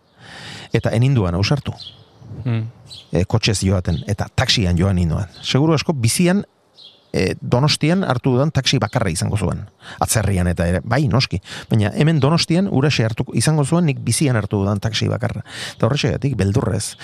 Eta 0.75 0.91
eninduan 0.91 1.35
ausartu. 1.39 1.75
Hmm. 2.45 2.67
E, 3.11 3.25
kotxez 3.25 3.61
joaten, 3.65 4.03
eta 4.11 4.27
taksian 4.35 4.79
joan 4.79 4.99
indoan. 4.99 5.31
Seguru 5.43 5.75
asko, 5.75 5.95
bizian 5.95 6.45
e, 7.13 7.35
donostian 7.41 8.05
hartu 8.05 8.35
dudan 8.37 8.53
taksi 8.55 8.79
bakarra 8.83 9.11
izango 9.13 9.39
zuen. 9.39 9.65
Atzerrian 10.03 10.49
eta 10.51 10.67
ere, 10.69 10.83
bai, 10.85 11.07
noski. 11.09 11.41
Baina 11.71 11.93
hemen 11.95 12.21
donostian 12.21 12.69
urase 12.71 13.07
hartu 13.07 13.27
izango 13.35 13.65
zuen 13.65 13.87
nik 13.91 14.03
bizian 14.05 14.37
hartu 14.37 14.63
dudan 14.63 14.81
taksi 14.83 15.09
bakarra. 15.13 15.45
Eta 15.77 15.89
horretxegatik, 15.89 16.37
beldurrez. 16.39 16.97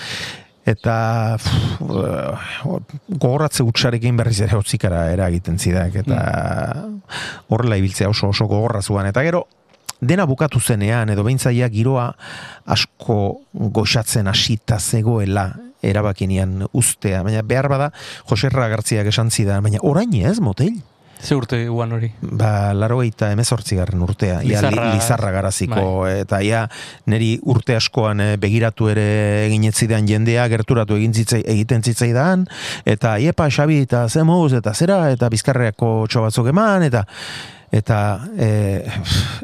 Eta 0.63 1.35
gogoratze 3.09 3.65
utxarekin 3.67 4.15
berriz 4.19 4.39
ere 4.45 4.55
hotzikara 4.55 5.09
eragiten 5.11 5.59
zidak. 5.59 5.97
Eta 6.05 6.21
horrela 7.49 7.79
ibiltzea 7.81 8.09
oso 8.09 8.31
oso 8.31 8.47
gogorra 8.47 8.81
zuen. 8.81 9.09
Eta 9.11 9.25
gero, 9.27 9.43
dena 9.99 10.25
bukatu 10.29 10.61
zenean, 10.63 11.11
edo 11.11 11.25
behintzaia 11.27 11.67
giroa 11.73 12.07
asko 12.63 13.19
goxatzen 13.53 14.31
asita 14.31 14.79
zegoela 14.79 15.49
erabakinian 15.83 16.63
ustea, 16.71 17.23
baina 17.23 17.43
behar 17.45 17.69
bada 17.71 17.91
Joserra 18.29 18.69
Gartziak 18.71 19.11
esan 19.11 19.31
zidan, 19.31 19.63
baina 19.63 19.83
orain 19.83 20.13
ez, 20.23 20.39
motel? 20.39 20.81
Ze 21.23 21.37
urte 21.39 21.57
guan 21.69 21.93
hori? 21.95 22.09
Ba, 22.19 22.73
laro 22.75 22.97
eta 23.01 23.29
garren 23.31 24.01
urtea. 24.01 24.41
Lizarra, 24.43 24.89
ia, 24.89 24.93
lizarra 24.93 25.31
garaziko. 25.31 26.01
Bai. 26.01 26.19
Eta 26.25 26.41
ia, 26.43 26.67
neri 27.07 27.39
urte 27.43 27.77
askoan 27.77 28.19
eh, 28.19 28.35
begiratu 28.37 28.89
ere 28.91 29.45
eginetzidean 29.45 30.05
jendea, 30.05 30.47
gerturatu 30.49 30.97
egin 30.99 31.13
zitzai, 31.13 31.41
egiten 31.47 31.81
zitzaidan, 31.81 32.45
eta 32.83 33.17
iepa, 33.19 33.47
xabi, 33.49 33.79
eta 33.87 34.09
zemuz, 34.09 34.51
eta 34.53 34.73
zera, 34.73 35.11
eta 35.15 35.29
bizkarreako 35.31 36.07
txobatzok 36.11 36.51
eman, 36.51 36.83
eta 36.83 37.05
eta 37.73 37.97
e, 38.37 38.49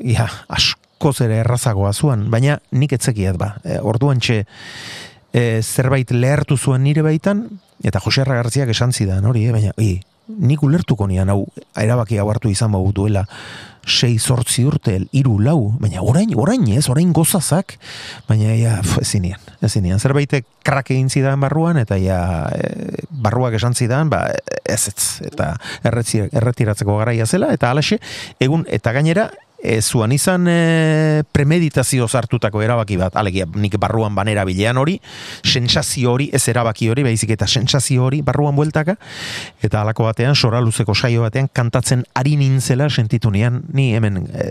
ia, 0.06 0.28
asko 0.54 1.14
zere 1.16 1.40
errazagoa 1.42 1.94
zuan, 1.94 2.28
baina 2.30 2.60
nik 2.78 2.94
etzekiat 3.00 3.40
ba. 3.42 3.56
E, 3.64 3.80
orduan 3.82 4.22
txe, 4.22 4.44
e, 5.34 5.62
zerbait 5.64 6.12
lehertu 6.12 6.58
zuen 6.58 6.84
nire 6.84 7.04
baitan, 7.06 7.46
eta 7.84 8.02
Jose 8.04 8.24
Arragartziak 8.24 8.70
esan 8.74 8.94
zidan, 8.94 9.26
hori, 9.26 9.48
eh? 9.48 9.56
baina, 9.56 9.74
i, 9.78 10.00
nik 10.30 10.64
ulertuko 10.64 11.08
nian, 11.10 11.30
hau, 11.32 11.44
erabaki 11.78 12.20
hau 12.20 12.30
hartu 12.32 12.52
izan 12.52 12.72
bau 12.76 12.86
duela, 12.96 13.26
sei 13.90 14.20
zortzi 14.20 14.64
urte, 14.68 14.94
iru 15.18 15.40
lau, 15.42 15.72
baina 15.82 16.04
orain, 16.06 16.30
orain 16.38 16.66
ez, 16.76 16.86
orain 16.92 17.12
gozazak, 17.16 17.78
baina 18.30 18.54
ja, 18.58 18.78
ezin 19.02 19.26
nian, 19.26 19.50
ezin 19.66 19.88
zerbait 19.98 20.36
krak 20.66 20.92
egin 20.94 21.10
zidan 21.10 21.40
barruan, 21.42 21.80
eta 21.82 21.98
ja, 21.98 22.20
e, 22.54 23.02
barruak 23.10 23.58
esan 23.58 23.74
zidan, 23.74 24.12
ba, 24.12 24.28
ez 24.66 24.82
ez, 24.92 25.00
eta 25.32 25.56
erretiratzeko 25.90 27.00
garaia 27.00 27.26
zela, 27.26 27.54
eta 27.56 27.72
alaxe, 27.72 27.98
egun, 28.40 28.68
eta 28.70 28.94
gainera, 28.94 29.30
e, 29.64 29.82
zuan 29.82 30.12
izan 30.12 30.48
e, 30.48 31.24
premeditazio 31.32 32.08
zartutako 32.08 32.62
erabaki 32.64 32.98
bat, 33.00 33.16
alegia 33.20 33.48
nik 33.56 33.78
barruan 33.82 34.16
banera 34.16 34.46
bilean 34.48 34.78
hori, 34.78 34.98
sentsazio 35.44 36.14
hori, 36.14 36.30
ez 36.34 36.44
erabaki 36.52 36.90
hori, 36.90 37.04
baizik 37.08 37.34
eta 37.36 37.48
sentsazio 37.48 38.06
hori 38.08 38.22
barruan 38.26 38.56
bueltaka, 38.58 38.96
eta 39.62 39.82
alako 39.82 40.08
batean, 40.10 40.36
sora 40.36 40.62
luzeko 40.64 40.96
saio 40.96 41.26
batean, 41.26 41.50
kantatzen 41.54 42.06
ari 42.16 42.36
nintzela 42.40 42.90
sentitu 42.90 43.32
nian, 43.32 43.64
ni 43.74 43.92
hemen 43.96 44.24
e, 44.28 44.48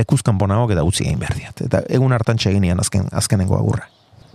lekuzkan 0.00 0.38
bonago 0.38 0.70
eta 0.70 0.84
utzi 0.86 1.06
egin 1.06 1.20
behar 1.20 1.38
diat. 1.38 1.64
Eta 1.68 1.84
egun 1.88 2.12
hartan 2.16 2.38
txegin 2.40 2.68
azken, 2.78 3.08
azkenengo 3.12 3.56
agurra. 3.58 3.88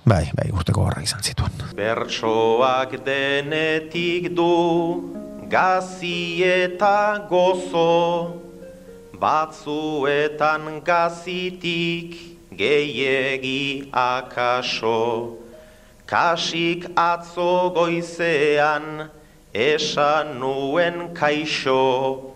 Bai, 0.06 0.28
bai, 0.38 0.52
urteko 0.54 0.84
horra 0.86 1.02
izan 1.02 1.24
zituen. 1.26 1.54
Bertsoak 1.74 2.92
denetik 3.08 4.30
du, 4.38 4.50
gazi 5.50 6.44
eta 6.46 7.26
gozo, 7.30 7.86
batzuetan 9.20 10.84
gazitik 10.84 12.16
gehiegi 12.52 13.90
akaso, 13.92 15.38
kasik 16.06 16.88
atzo 16.96 17.72
goizean 17.76 19.10
esan 19.54 20.40
nuen 20.40 21.14
kaixo, 21.14 22.36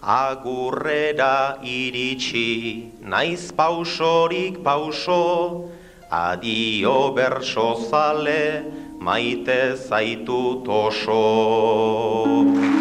agurrera 0.00 1.58
iritsi, 1.62 2.90
naiz 3.02 3.52
pausorik 3.52 4.62
pauso, 4.62 5.70
adio 6.10 7.12
berso 7.14 7.74
zale, 7.90 8.64
maite 8.98 9.76
zaitu 9.76 10.62
toso. 10.64 12.79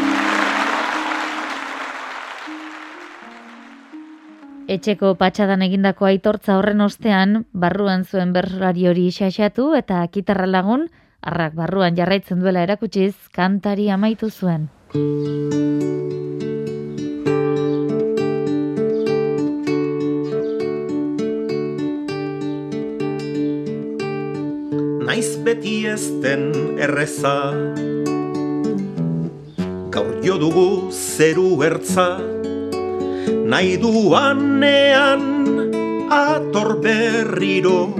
Etxeko 4.70 5.16
patxadan 5.18 5.64
egindako 5.66 6.06
aitortza 6.06 6.60
horren 6.60 6.84
ostean, 6.86 7.32
barruan 7.58 8.04
zuen 8.06 8.36
berrari 8.36 8.86
hori 8.86 9.08
xaxatu 9.10 9.72
eta 9.74 10.04
kitarra 10.14 10.46
lagun, 10.46 10.84
arrak 11.26 11.56
barruan 11.58 11.98
jarraitzen 11.98 12.44
duela 12.44 12.62
erakutsiz, 12.68 13.16
kantari 13.34 13.90
amaitu 13.90 14.30
zuen. 14.30 14.70
Naiz 25.10 25.32
beti 25.50 25.80
ezten 25.90 26.52
erreza, 26.78 27.38
gaur 29.90 30.20
jo 30.22 30.38
dugu 30.38 30.68
zeru 30.94 31.56
ertza, 31.66 32.12
nahi 33.30 33.78
duanean 33.82 35.24
ator 36.10 36.80
berriro 36.84 37.94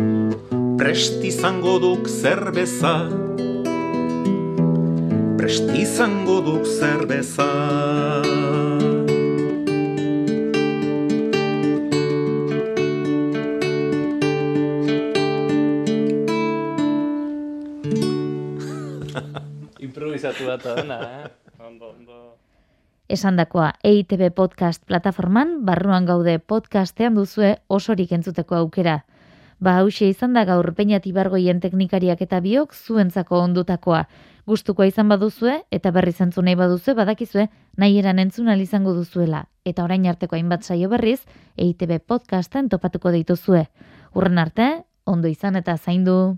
prest 0.78 1.24
izango 1.24 1.78
duk 1.80 2.10
zerbeza 2.10 2.96
prest 5.38 5.70
izango 5.76 6.42
duk 6.42 6.66
zerbeza 6.66 7.50
Improvisatu 19.80 20.46
dena, 20.64 20.98
eh? 21.02 21.39
Esandakoa 23.10 23.72
EITB 23.84 24.28
podcast 24.38 24.84
plataforman 24.86 25.66
barruan 25.66 26.06
gaude 26.06 26.36
podcastean 26.40 27.16
duzue 27.18 27.56
osorik 27.68 28.12
entzuteko 28.14 28.58
aukera. 28.60 29.00
Ba 29.60 29.80
hause 29.80 30.12
izan 30.12 30.36
da 30.38 30.44
gaur 30.46 30.68
peinat 30.78 31.08
ibargoien 31.10 31.58
teknikariak 31.60 32.22
eta 32.22 32.40
biok 32.40 32.76
zuentzako 32.78 33.40
ondutakoa. 33.48 34.04
Gustukoa 34.46 34.86
izan 34.92 35.10
baduzue 35.10 35.56
eta 35.72 35.90
berri 35.92 36.14
zentzu 36.14 36.44
nahi 36.46 36.54
baduzue 36.60 36.94
badakizue 36.94 37.48
nahi 37.78 37.98
eran 37.98 38.20
entzun 38.20 38.48
izango 38.60 38.94
duzuela. 38.94 39.48
Eta 39.66 39.84
orain 39.84 40.06
arteko 40.06 40.36
hainbat 40.36 40.62
saio 40.62 40.88
berriz 40.90 41.26
EITB 41.58 42.06
podcasten 42.06 42.70
topatuko 42.70 43.10
dituzue. 43.10 43.66
Urren 44.14 44.38
arte, 44.38 44.84
ondo 45.06 45.28
izan 45.28 45.56
eta 45.56 45.78
zaindu. 45.78 46.38